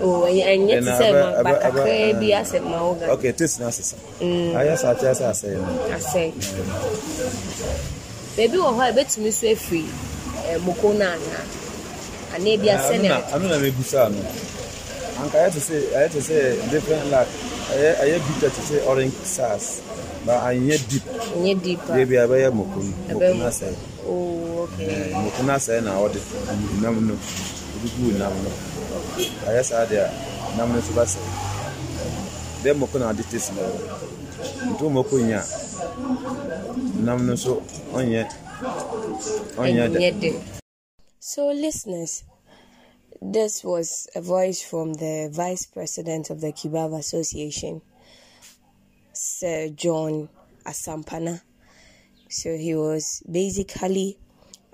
Ɛnyɛ 0.04 0.76
te 0.86 0.92
sɛ 1.00 1.08
ma 1.14 1.44
ba 1.44 1.54
kakra 1.60 2.14
bi 2.20 2.34
ah. 2.34 2.42
asɛ 2.42 2.58
mahoga 2.62 3.06
ok 3.14 3.24
tesi 3.38 3.60
na 3.60 3.68
asesa 3.68 3.96
ayɛ 4.60 4.74
saa 4.78 4.94
kyerɛ 5.00 5.14
sɛ 5.20 5.26
asɛe 5.34 5.56
no 5.58 5.68
asɛ 5.96 6.22
beebi 8.36 8.58
wɔ 8.58 8.70
hɔ 8.78 8.82
a 8.84 8.92
ebetumi 8.92 9.32
so 9.34 9.46
efiri 9.48 9.86
ɛɛ 10.50 10.60
moko 10.66 10.94
no 10.94 11.06
anaa 11.06 11.44
anaa 12.36 12.58
bi 12.62 12.68
asɛ 12.76 12.96
ne 13.02 13.10
ano 13.34 13.46
na 13.48 13.58
mebusa 13.64 14.10
no 14.12 14.20
anka 15.24 15.38
ayɛ 15.42 15.50
te 15.56 15.60
sɛ 15.68 15.76
ayɛ 15.98 16.08
te 16.14 16.20
sɛ 16.20 16.38
different 16.72 17.06
like 17.12 17.32
ɛyɛ 17.74 17.90
ɛyɛ 18.04 18.18
bitter 18.28 18.50
te 18.56 18.62
sɛ 18.70 18.76
orange 18.88 19.14
sauce 19.24 19.82
ba 20.26 20.34
anyɛ 20.50 20.78
deep. 20.90 21.04
Ɛnyɛ 21.36 21.54
deep 21.64 21.80
a 21.90 21.92
deɛ 21.96 22.06
bi 22.10 22.16
a 22.16 22.26
ɛbɛyɛ 22.28 22.50
moko 22.56 22.80
no 22.80 22.92
moko 23.14 23.34
no 23.38 23.46
asɛe 23.52 23.76
o 24.08 24.14
okay. 24.64 24.88
Ɛɛ, 24.88 25.24
moko 25.24 25.40
no 25.44 25.52
asɛe 25.54 25.84
na 25.84 25.92
ɔde. 26.00 26.20
Nam 26.82 26.96
no 27.08 27.14
ɔde 27.76 27.88
gu 27.96 28.06
nam. 28.20 28.34
no 28.44 28.50
dɛ. 39.90 40.34
So, 41.20 41.48
listeners, 41.48 42.24
this 43.22 43.64
was 43.64 44.08
a 44.16 44.22
voice 44.22 44.62
from 44.62 44.94
the 44.94 45.30
Vice 45.32 45.66
President 45.66 46.30
of 46.30 46.42
the 46.42 46.52
Kebab 46.52 46.98
Association, 46.98 47.82
Sir 49.14 49.70
John 49.70 50.30
Asampana. 50.66 51.42
So, 52.30 52.56
he 52.58 52.76
was 52.76 53.24
basically 53.30 54.18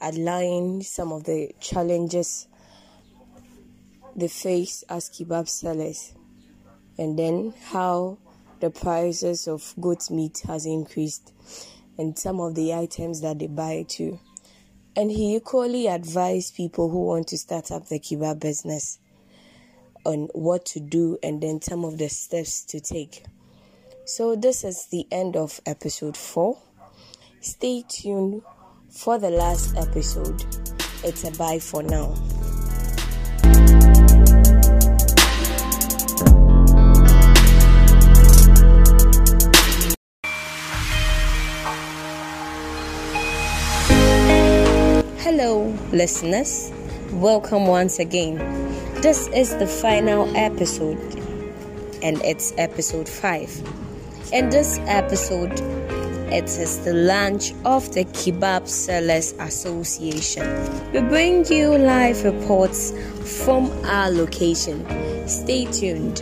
outlining 0.02 0.84
some 0.84 1.12
of 1.12 1.24
the 1.24 1.52
challenges 1.60 2.49
they 4.20 4.28
face 4.28 4.84
as 4.90 5.10
kebab 5.10 5.48
sellers 5.48 6.14
and 6.98 7.18
then 7.18 7.54
how 7.72 8.18
the 8.60 8.70
prices 8.70 9.48
of 9.48 9.74
goat 9.80 10.10
meat 10.12 10.42
has 10.46 10.66
increased 10.66 11.34
and 11.98 12.18
some 12.18 12.40
of 12.40 12.56
the 12.56 12.74
items 12.74 13.22
that 13.22 13.40
they 13.40 13.48
buy 13.48 13.86
too. 13.88 14.20
And 14.96 15.12
he 15.12 15.36
equally 15.36 15.88
advised 15.88 16.56
people 16.56 16.90
who 16.90 17.06
want 17.06 17.28
to 17.28 17.38
start 17.38 17.72
up 17.72 17.88
the 17.88 18.00
kebab 18.00 18.40
business 18.40 19.00
on 20.04 20.30
what 20.34 20.66
to 20.68 20.80
do 20.80 21.18
and 21.24 21.42
then 21.42 21.62
some 21.62 21.86
of 21.86 21.98
the 21.98 22.10
steps 22.10 22.64
to 22.66 22.80
take. 22.80 23.24
So, 24.06 24.36
this 24.36 24.64
is 24.64 24.88
the 24.88 25.06
end 25.12 25.36
of 25.36 25.62
episode 25.66 26.18
4. 26.18 26.58
Stay 27.42 27.84
tuned 27.88 28.42
for 28.90 29.20
the 29.20 29.30
last 29.30 29.78
episode. 29.78 30.44
It's 31.04 31.24
a 31.24 31.32
bye 31.32 31.60
for 31.60 31.84
now. 31.84 32.16
Hello, 45.42 45.74
listeners. 45.94 46.70
Welcome 47.14 47.66
once 47.66 47.98
again. 47.98 48.36
This 48.96 49.30
is 49.30 49.56
the 49.56 49.68
final 49.68 50.28
episode 50.36 51.00
and 52.04 52.22
it's 52.26 52.54
episode 52.58 53.08
5. 53.08 54.34
In 54.34 54.50
this 54.50 54.80
episode, 54.80 55.54
it 56.30 56.44
is 56.44 56.84
the 56.84 56.92
launch 56.92 57.54
of 57.64 57.90
the 57.94 58.04
Kebab 58.04 58.68
Sellers 58.68 59.32
Association. 59.40 60.44
We 60.92 61.00
bring 61.08 61.46
you 61.46 61.78
live 61.78 62.22
reports 62.26 62.92
from 63.46 63.72
our 63.86 64.10
location. 64.12 64.86
Stay 65.26 65.68
tuned. 65.72 66.22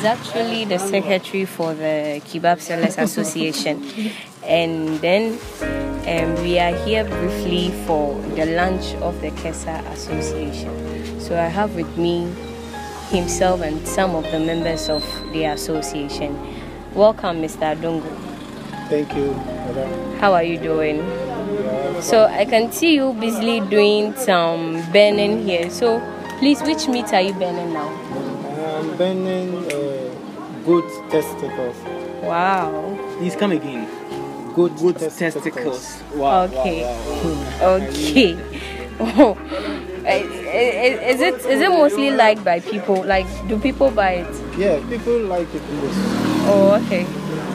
He 0.00 0.06
is 0.06 0.18
actually 0.18 0.64
the 0.64 0.78
secretary 0.78 1.44
for 1.44 1.74
the 1.74 2.22
Kebab 2.24 2.58
Sellers 2.62 2.96
Association. 2.96 3.84
And 4.42 4.98
then 5.00 5.38
um, 6.08 6.42
we 6.42 6.58
are 6.58 6.74
here 6.86 7.04
briefly 7.04 7.70
for 7.84 8.18
the 8.34 8.46
launch 8.46 8.94
of 9.02 9.20
the 9.20 9.30
Kesa 9.32 9.84
Association. 9.92 11.20
So 11.20 11.38
I 11.38 11.48
have 11.48 11.74
with 11.74 11.98
me 11.98 12.32
himself 13.10 13.60
and 13.60 13.86
some 13.86 14.14
of 14.14 14.24
the 14.32 14.40
members 14.40 14.88
of 14.88 15.04
the 15.34 15.44
association. 15.44 16.32
Welcome, 16.94 17.42
Mr. 17.42 17.76
Adongo. 17.76 18.08
Thank 18.88 19.14
you, 19.14 19.32
madam. 19.34 20.18
How 20.18 20.32
are 20.32 20.44
you 20.44 20.56
doing? 20.56 21.04
So 22.00 22.24
I 22.24 22.46
can 22.46 22.72
see 22.72 22.94
you 22.94 23.12
busily 23.12 23.60
doing 23.68 24.14
some 24.16 24.80
burning 24.92 25.44
here. 25.44 25.68
So 25.68 26.00
please, 26.38 26.62
which 26.62 26.88
meat 26.88 27.12
are 27.12 27.20
you 27.20 27.34
burning 27.34 27.74
now? 27.74 27.88
I'm 28.80 28.96
burning 28.96 29.70
uh, 29.70 29.89
goat 30.64 30.84
testicles. 31.10 31.76
Wow. 32.22 32.96
Please 33.18 33.36
come 33.36 33.52
again. 33.52 33.88
Goat, 34.54 34.76
Good 34.78 34.98
testicles. 34.98 35.34
testicles. 35.44 36.02
Wow. 36.14 36.42
Okay. 36.44 36.82
wow, 36.82 36.98
wow. 37.60 37.86
Okay. 37.88 38.36
Oh. 39.02 39.32
Is 40.04 41.16
is 41.16 41.20
it 41.22 41.34
is 41.46 41.60
it 41.60 41.70
mostly 41.70 42.10
liked 42.10 42.44
by 42.44 42.60
people? 42.60 43.02
Like, 43.04 43.26
do 43.48 43.58
people 43.58 43.90
buy 43.90 44.24
it? 44.24 44.58
Yeah, 44.58 44.76
people 44.88 45.20
like 45.24 45.48
it 45.54 45.62
most. 45.72 45.96
Oh, 46.44 46.80
okay. 46.84 47.06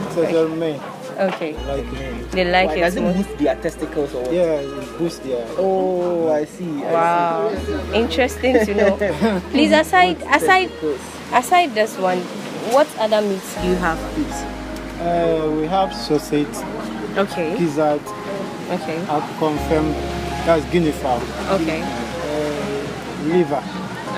Especially 0.09 0.55
men 0.55 0.79
Okay. 1.19 1.53
like 1.67 1.85
it. 1.85 2.31
They 2.31 2.45
like 2.49 2.69
Why, 2.69 2.75
it. 2.77 2.79
does 2.81 2.95
it 2.95 3.01
most. 3.01 3.17
boost 3.17 3.37
their 3.37 3.55
testicles 3.61 4.13
or 4.15 4.23
what? 4.23 4.33
Yeah, 4.33 4.57
it 4.57 4.97
boosts 4.97 5.19
their. 5.19 5.45
Oh, 5.57 6.31
I 6.33 6.45
see. 6.45 6.83
I 6.83 6.91
Wow. 6.93 7.53
Interesting 7.93 8.65
to 8.65 8.73
know. 8.73 8.97
Please, 9.51 9.71
aside 9.71 10.17
aside 10.25 10.71
aside 11.31 11.75
this 11.75 11.95
one, 11.97 12.21
what 12.73 12.87
other 12.97 13.21
meats 13.21 13.55
do 13.61 13.67
you 13.67 13.75
have, 13.75 13.97
please? 14.13 14.43
Uh, 15.01 15.51
we 15.59 15.67
have 15.67 15.93
sausage, 15.93 16.47
Okay. 17.17 17.57
gizzard, 17.57 18.01
Okay. 18.71 18.99
I 19.09 19.19
confirm 19.39 19.91
that's 20.45 20.65
guinea 20.71 20.91
fowl, 20.91 21.21
Okay. 21.51 21.81
uh, 21.81 23.27
liver, 23.27 23.63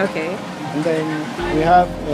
Okay. 0.02 0.36
and 0.74 0.84
then 0.84 1.06
we 1.56 1.62
have. 1.62 1.88
Uh, 2.10 2.14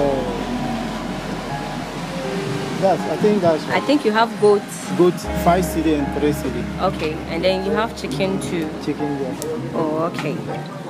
that's 2.81 3.01
I 3.01 3.15
think 3.17 3.41
that's 3.41 3.63
I 3.69 3.79
think 3.79 4.03
you 4.03 4.11
have 4.11 4.29
goats. 4.41 4.89
Goats, 4.97 5.23
five 5.45 5.63
city 5.63 5.93
and 5.95 6.05
three 6.19 6.33
city 6.33 6.63
Okay. 6.81 7.13
And 7.29 7.41
then 7.43 7.65
you 7.65 7.71
have 7.71 7.95
chicken 7.95 8.41
too. 8.41 8.67
chicken 8.85 9.19
there. 9.19 9.35
Oh, 9.73 10.11
okay. 10.11 10.35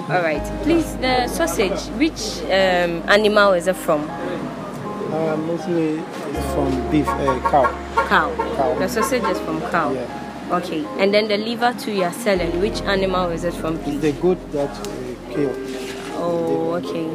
All 0.09 0.21
right. 0.23 0.41
Please, 0.63 0.95
the 0.97 1.27
sausage. 1.27 1.79
Which 1.99 2.41
um, 2.45 3.03
animal 3.07 3.53
is 3.53 3.67
it 3.67 3.75
from? 3.75 4.09
Uh, 5.13 5.37
mostly 5.37 5.99
it's 5.99 6.53
from 6.53 6.91
beef, 6.91 7.07
uh, 7.07 7.39
cow. 7.51 7.67
Cow. 8.07 8.35
Cow. 8.55 8.79
The 8.79 8.89
sausage 8.89 9.23
is 9.23 9.39
from 9.41 9.61
cow. 9.69 9.93
Yeah. 9.93 10.49
Okay. 10.51 10.83
And 10.97 11.13
then 11.13 11.27
the 11.27 11.37
liver 11.37 11.71
too 11.79 11.91
you 11.91 12.03
are 12.03 12.13
selling. 12.13 12.59
Which 12.59 12.81
animal 12.81 13.29
is 13.29 13.43
it 13.43 13.53
from, 13.53 13.77
please? 13.77 14.01
The 14.01 14.11
goat 14.13 14.39
that 14.53 14.75
we 14.87 15.15
kill. 15.33 15.51
Oh, 16.15 16.73
okay. 16.81 17.07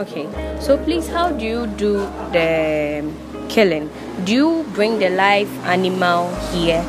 Okay. 0.00 0.58
So 0.58 0.78
please, 0.78 1.06
how 1.08 1.30
do 1.30 1.44
you 1.44 1.66
do 1.66 1.98
the 2.32 3.12
killing? 3.50 3.90
Do 4.24 4.32
you 4.32 4.66
bring 4.72 4.98
the 4.98 5.10
live 5.10 5.50
animal 5.66 6.34
here, 6.52 6.82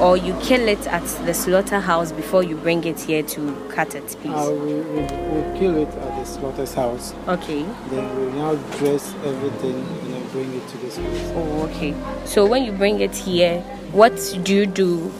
or 0.00 0.16
you 0.16 0.34
kill 0.40 0.68
it 0.68 0.86
at 0.86 1.04
the 1.26 1.34
slaughterhouse 1.34 2.12
before 2.12 2.42
you 2.42 2.56
bring 2.56 2.84
it 2.84 3.00
here 3.00 3.22
to 3.22 3.68
cut 3.68 3.94
it, 3.94 4.06
please? 4.22 4.32
Uh, 4.32 4.50
we, 4.52 4.74
we, 4.74 5.00
we 5.02 5.58
kill 5.58 5.76
it 5.76 5.88
at 5.88 6.15
slaughter's 6.26 6.74
house. 6.74 7.14
Okay. 7.28 7.62
Then 7.90 8.04
we 8.20 8.32
now 8.38 8.54
dress 8.78 9.14
everything 9.24 9.74
and 9.74 10.14
then 10.14 10.28
bring 10.30 10.52
it 10.52 10.66
to 10.68 10.78
this 10.78 10.96
place. 10.98 11.32
Oh, 11.34 11.68
okay. 11.70 11.94
So 12.24 12.46
when 12.46 12.64
you 12.64 12.72
bring 12.72 13.00
it 13.00 13.14
here, 13.14 13.60
what 13.92 14.12
do 14.42 14.54
you 14.54 14.66
do? 14.66 15.12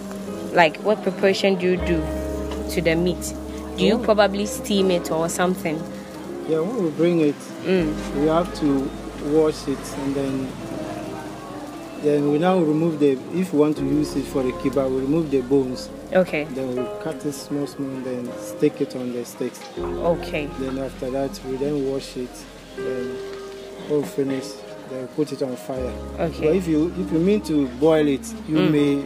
Like, 0.53 0.77
what 0.79 1.03
preparation 1.03 1.57
do 1.57 1.67
you 1.73 1.77
do 1.77 2.01
to 2.71 2.81
the 2.83 2.95
meat? 2.95 3.35
Do 3.77 3.85
you 3.85 3.99
probably 3.99 4.47
steam 4.47 4.91
it 4.91 5.11
or 5.11 5.29
something? 5.29 5.77
Yeah, 6.49 6.61
when 6.61 6.85
we 6.85 6.91
bring 6.91 7.21
it, 7.21 7.35
Mm. 7.65 7.93
we 8.21 8.27
have 8.29 8.55
to 8.61 8.89
wash 9.33 9.67
it 9.69 9.79
and 9.99 10.15
then 10.15 10.49
then 12.03 12.31
we 12.31 12.39
now 12.39 12.59
remove 12.59 12.99
the 13.01 13.13
if 13.35 13.53
we 13.53 13.59
want 13.61 13.77
to 13.79 13.85
use 13.85 14.15
it 14.17 14.25
for 14.25 14.43
the 14.43 14.53
kebab, 14.53 14.91
we 14.91 15.01
remove 15.01 15.31
the 15.31 15.41
bones. 15.43 15.89
Okay. 16.13 16.45
Then 16.45 16.69
we 16.77 17.03
cut 17.03 17.25
it 17.25 17.33
small 17.33 17.67
small 17.67 17.89
and 17.91 18.05
then 18.05 18.39
stick 18.39 18.81
it 18.81 18.95
on 18.97 19.13
the 19.13 19.25
sticks. 19.25 19.61
Okay. 19.79 20.47
Then 20.59 20.79
after 20.79 21.11
that 21.11 21.41
we 21.47 21.57
then 21.57 21.91
wash 21.91 22.17
it. 22.17 22.31
Then 22.77 23.17
all 23.91 24.03
finish. 24.03 24.45
Then 24.91 25.09
put 25.09 25.33
it 25.33 25.43
on 25.43 25.57
fire. 25.57 25.93
Okay. 26.19 26.47
But 26.47 26.57
if 26.57 26.69
you 26.69 26.93
if 26.99 27.11
you 27.13 27.19
mean 27.19 27.41
to 27.43 27.67
boil 27.81 28.07
it, 28.07 28.27
you 28.49 28.57
Mm. 28.57 28.71
may 28.71 29.05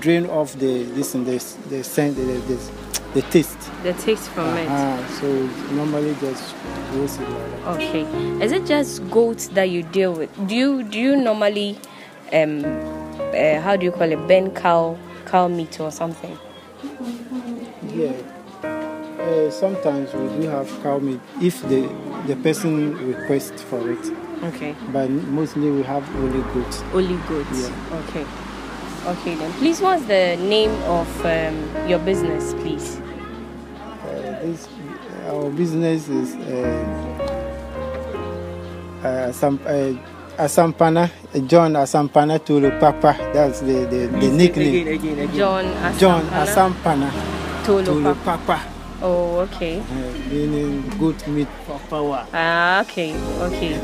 drain 0.00 0.26
off 0.26 0.54
the 0.58 0.82
this 0.94 1.14
and 1.14 1.26
this 1.26 1.54
the 1.68 1.84
scent 1.84 2.16
the, 2.16 2.22
the, 2.24 2.58
the 3.14 3.22
taste. 3.30 3.58
The 3.84 3.92
taste 3.92 4.28
from 4.30 4.56
it. 4.56 4.66
Ah, 4.68 4.98
so 5.20 5.26
normally 5.74 6.14
just 6.20 6.54
roast 6.94 7.20
it 7.20 7.28
like 7.28 7.50
that. 7.64 7.76
Okay. 7.76 8.02
Is 8.44 8.52
it 8.52 8.66
just 8.66 9.08
goats 9.10 9.48
that 9.48 9.70
you 9.70 9.82
deal 9.84 10.12
with? 10.14 10.30
Do 10.48 10.54
you 10.56 10.82
do 10.82 10.98
you 10.98 11.14
normally 11.16 11.78
um 12.32 12.64
uh, 13.34 13.60
how 13.60 13.76
do 13.76 13.84
you 13.84 13.92
call 13.92 14.10
it 14.10 14.28
burn 14.28 14.50
cow 14.54 14.96
cow 15.26 15.48
meat 15.48 15.80
or 15.80 15.90
something? 15.90 16.36
Yeah. 17.94 18.12
Uh, 18.62 19.50
sometimes 19.50 20.12
we 20.14 20.28
do 20.42 20.48
have 20.48 20.68
cow 20.82 20.98
meat 20.98 21.20
if 21.40 21.62
the 21.68 21.88
the 22.26 22.36
person 22.36 22.94
requests 23.08 23.62
for 23.62 23.90
it, 23.90 24.12
Okay. 24.44 24.74
but 24.92 25.08
mostly 25.10 25.70
we 25.70 25.82
have 25.82 26.04
only 26.16 26.40
goat. 26.52 26.84
Only 26.92 27.16
goats. 27.28 27.68
Yeah. 27.70 27.98
Okay. 28.08 28.26
Okay 29.06 29.34
then. 29.34 29.52
Please 29.54 29.80
what's 29.80 30.04
the 30.04 30.36
name 30.36 30.70
of 30.84 31.08
um, 31.26 31.88
your 31.88 31.98
business, 32.00 32.54
please? 32.54 33.00
Uh, 33.00 34.38
this 34.42 34.68
our 35.26 35.50
business 35.50 36.08
is 36.08 36.34
uh, 36.34 37.38
uh, 39.04 39.32
some 39.32 39.60
uh, 39.66 39.92
Asampana 40.42 41.10
John 41.46 41.72
Asampana 41.74 42.38
Tulu 42.44 42.70
Papa. 42.80 43.16
That's 43.32 43.60
the 43.60 43.86
the, 43.86 44.06
the 44.06 44.28
nickname. 44.30 44.86
Again, 44.86 44.88
again, 44.94 45.18
again. 45.18 45.36
John 45.38 45.64
Asampana. 45.64 45.98
John 45.98 46.22
Asampana 46.26 47.10
Tolo 47.64 47.84
Tulu 47.84 48.14
Papa. 48.14 48.36
Papa, 48.46 48.68
Oh, 49.04 49.40
okay. 49.50 49.80
uh, 49.80 49.84
meaning 50.30 50.88
goat 50.98 51.26
meat. 51.26 51.48
For 51.66 51.78
power. 51.90 52.24
Ah, 52.32 52.82
okay, 52.82 53.10
okay. 53.42 53.74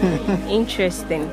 Interesting. 0.49 1.27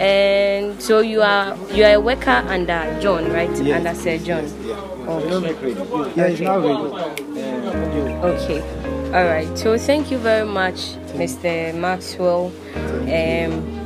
And 0.00 0.80
so 0.80 1.00
you 1.00 1.20
are 1.20 1.54
you 1.74 1.84
are 1.84 1.94
a 1.96 2.00
worker 2.00 2.40
under 2.48 2.80
John, 3.02 3.30
right? 3.30 3.50
Yes, 3.60 3.76
Under 3.84 3.94
Sir 3.94 4.16
John. 4.16 4.44
yes, 4.44 4.54
yeah. 4.64 5.12
Okay. 5.12 5.74
Yeah, 6.16 6.24
it's 6.32 6.40
now 6.40 6.58
ready. 6.58 8.12
Okay. 8.32 8.60
All 9.12 9.24
right. 9.28 9.58
So 9.58 9.76
thank 9.76 10.10
you 10.10 10.16
very 10.16 10.46
much, 10.48 10.96
Mr. 11.12 11.74
Maxwell. 11.74 12.50
Um, 13.04 13.81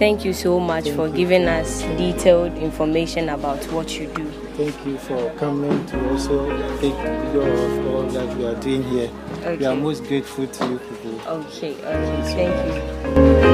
thank 0.00 0.24
you 0.24 0.32
so 0.32 0.58
much 0.58 0.88
for 0.90 1.10
giving 1.10 1.44
us 1.46 1.82
detailed 1.98 2.56
information 2.56 3.28
about 3.28 3.62
what 3.66 4.00
you 4.00 4.06
do. 4.14 4.24
Thank 4.56 4.86
you 4.86 4.96
for 4.96 5.30
coming 5.36 5.86
to 5.86 6.10
also 6.10 6.48
take 6.80 6.94
video 6.96 7.42
of 7.42 7.86
all 7.86 8.02
that 8.04 8.36
we 8.36 8.46
are 8.46 8.58
doing 8.60 8.82
here. 8.82 9.10
We 9.58 9.64
are 9.66 9.76
most 9.76 10.04
grateful 10.04 10.46
to 10.46 10.68
you 10.68 10.78
people. 10.78 11.20
Okay. 11.28 11.74
Okay. 11.74 12.22
Thank 12.34 13.44
you. 13.44 13.49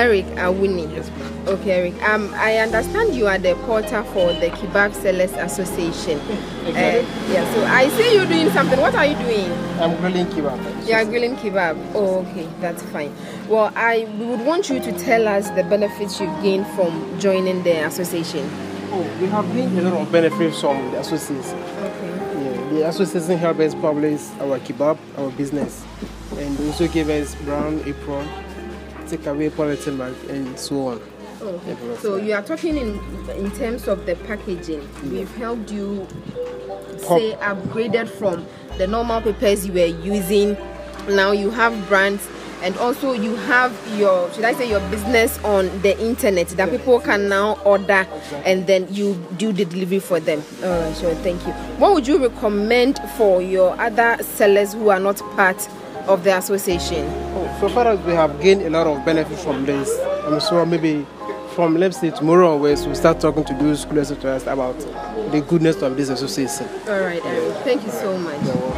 Eric. 0.00 0.24
Awuni. 0.40 0.90
Yes, 0.94 1.10
ma'am. 1.10 1.48
Okay, 1.48 1.72
Eric. 1.72 2.02
Um, 2.08 2.32
I 2.34 2.56
understand 2.56 3.14
you 3.14 3.26
are 3.26 3.36
the 3.36 3.54
porter 3.66 4.02
for 4.04 4.32
the 4.32 4.48
Kebab 4.48 4.94
Sellers 4.94 5.32
Association. 5.32 6.18
Exactly. 6.66 7.00
Uh, 7.00 7.32
yeah. 7.32 7.54
So 7.54 7.64
I 7.66 7.88
see 7.90 8.14
you 8.14 8.24
doing 8.24 8.48
something. 8.50 8.80
What 8.80 8.94
are 8.94 9.04
you 9.04 9.16
doing? 9.16 9.52
I'm 9.78 9.94
grilling 9.98 10.24
kebab. 10.26 10.88
You 10.88 10.94
are 10.94 11.04
grilling 11.04 11.36
kebab. 11.36 11.76
Oh, 11.94 12.20
okay, 12.20 12.48
that's 12.60 12.82
fine. 12.84 13.14
Well, 13.46 13.70
I 13.76 14.08
would 14.18 14.40
want 14.46 14.70
you 14.70 14.80
to 14.80 14.92
tell 14.98 15.28
us 15.28 15.50
the 15.50 15.64
benefits 15.64 16.18
you've 16.18 16.42
gained 16.42 16.66
from 16.68 17.20
joining 17.20 17.62
the 17.62 17.84
association. 17.84 18.48
Oh, 18.92 19.02
we 19.20 19.26
have 19.26 19.52
gained 19.52 19.78
a 19.78 19.82
lot 19.82 20.00
of 20.00 20.10
benefits 20.10 20.62
from 20.62 20.92
the 20.92 21.00
association. 21.00 21.58
Okay. 21.58 22.08
Yeah, 22.40 22.68
the 22.70 22.88
association 22.88 23.36
help 23.36 23.58
us 23.58 23.74
publish 23.74 24.22
our 24.40 24.58
kebab, 24.60 24.96
our 25.18 25.30
business, 25.32 25.84
and 26.38 26.58
also 26.60 26.88
give 26.88 27.10
us 27.10 27.34
brown 27.44 27.82
apron, 27.84 28.26
take 29.10 29.26
away 29.26 29.48
bag, 29.48 30.14
and 30.28 30.58
so 30.58 30.88
on. 30.88 31.02
Oh, 31.42 31.48
okay. 31.48 31.96
So 32.00 32.16
you 32.16 32.34
are 32.34 32.42
talking 32.42 32.76
in 32.76 32.98
in 33.30 33.50
terms 33.52 33.88
of 33.88 34.06
the 34.06 34.14
packaging. 34.16 34.86
We've 35.10 35.34
helped 35.36 35.70
you 35.70 36.06
say 36.98 37.34
upgraded 37.40 38.08
from 38.08 38.46
the 38.78 38.86
normal 38.86 39.20
papers 39.20 39.66
you 39.66 39.72
were 39.72 39.86
using. 39.86 40.56
Now 41.08 41.32
you 41.32 41.50
have 41.50 41.88
brands 41.88 42.28
and 42.62 42.76
also 42.76 43.12
you 43.12 43.36
have 43.36 43.72
your 43.96 44.30
should 44.32 44.44
I 44.44 44.52
say 44.52 44.68
your 44.68 44.80
business 44.90 45.42
on 45.44 45.66
the 45.80 45.98
internet 45.98 46.48
that 46.48 46.70
people 46.70 47.00
can 47.00 47.28
now 47.28 47.54
order 47.64 48.06
and 48.44 48.66
then 48.66 48.86
you 48.90 49.14
do 49.38 49.50
the 49.52 49.64
delivery 49.64 49.98
for 49.98 50.20
them. 50.20 50.42
All 50.62 50.68
right, 50.68 50.96
sure, 50.96 51.14
thank 51.16 51.46
you. 51.46 51.52
What 51.78 51.94
would 51.94 52.06
you 52.06 52.18
recommend 52.18 52.98
for 53.16 53.40
your 53.40 53.80
other 53.80 54.22
sellers 54.22 54.74
who 54.74 54.90
are 54.90 55.00
not 55.00 55.18
part 55.36 55.68
of 56.08 56.24
the 56.24 56.36
association? 56.36 57.06
Oh, 57.34 57.58
so 57.60 57.68
far 57.68 57.86
as 57.88 58.00
we 58.00 58.12
have 58.12 58.40
gained 58.40 58.62
a 58.62 58.70
lot 58.70 58.86
of 58.86 59.04
benefit 59.04 59.38
from 59.38 59.64
this, 59.66 59.88
um, 60.00 60.34
I'm 60.34 60.40
sure 60.40 60.64
maybe 60.66 61.06
from 61.54 61.76
let's 61.76 62.00
say 62.00 62.10
tomorrow 62.10 62.54
onwards 62.54 62.86
we'll 62.86 62.94
start 62.94 63.20
talking 63.20 63.44
to 63.44 63.54
those 63.54 63.84
to 63.84 64.30
us 64.30 64.42
about 64.46 64.78
the 65.32 65.44
goodness 65.48 65.82
of 65.82 65.96
this 65.96 66.08
association. 66.08 66.68
All 66.88 67.00
right, 67.00 67.24
Eric. 67.24 67.54
Thank 67.64 67.84
you 67.84 67.90
so 67.90 68.16
much. 68.18 68.69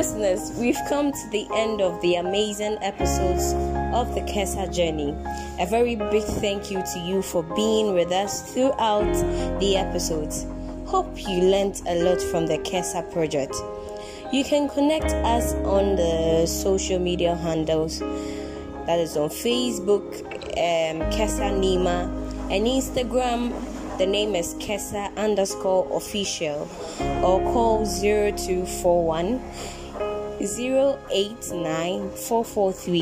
Listeners, 0.00 0.50
we've 0.56 0.78
come 0.88 1.12
to 1.12 1.28
the 1.28 1.46
end 1.54 1.82
of 1.82 2.00
the 2.00 2.14
amazing 2.14 2.78
episodes 2.80 3.52
of 3.92 4.14
the 4.14 4.22
Kesa 4.22 4.74
journey. 4.74 5.14
A 5.62 5.66
very 5.66 5.94
big 5.94 6.22
thank 6.40 6.70
you 6.70 6.82
to 6.94 6.98
you 7.00 7.20
for 7.20 7.42
being 7.42 7.92
with 7.92 8.10
us 8.10 8.50
throughout 8.50 9.12
the 9.60 9.76
episodes. 9.76 10.46
Hope 10.86 11.06
you 11.28 11.42
learned 11.42 11.82
a 11.86 12.02
lot 12.02 12.18
from 12.18 12.46
the 12.46 12.56
Kesa 12.60 13.12
project. 13.12 13.54
You 14.32 14.42
can 14.42 14.70
connect 14.70 15.12
us 15.22 15.52
on 15.66 15.96
the 15.96 16.46
social 16.46 16.98
media 16.98 17.36
handles 17.36 17.98
that 17.98 18.98
is 18.98 19.18
on 19.18 19.28
Facebook, 19.28 20.14
um, 20.56 21.02
Kesa 21.12 21.52
Nima, 21.52 22.08
and 22.50 22.66
Instagram. 22.66 23.52
The 23.98 24.06
name 24.06 24.34
is 24.34 24.54
Kesa 24.54 25.14
underscore 25.18 25.86
official, 25.94 26.66
or 27.22 27.38
call 27.52 27.84
0241 27.84 29.42
089443 30.40 33.00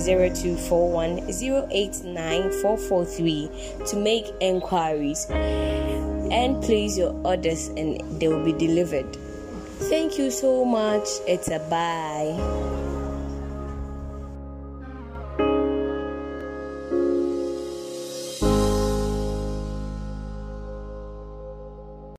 0241 0.00 1.18
089443 1.28 3.50
to 3.86 3.96
make 3.96 4.32
enquiries 4.40 5.26
and 5.30 6.62
place 6.62 6.96
your 6.96 7.12
orders 7.24 7.66
and 7.68 8.00
they 8.20 8.28
will 8.28 8.44
be 8.44 8.52
delivered. 8.52 9.16
Thank 9.88 10.18
you 10.18 10.30
so 10.30 10.64
much. 10.64 11.08
It's 11.26 11.48
a 11.48 11.58
bye. 11.58 12.69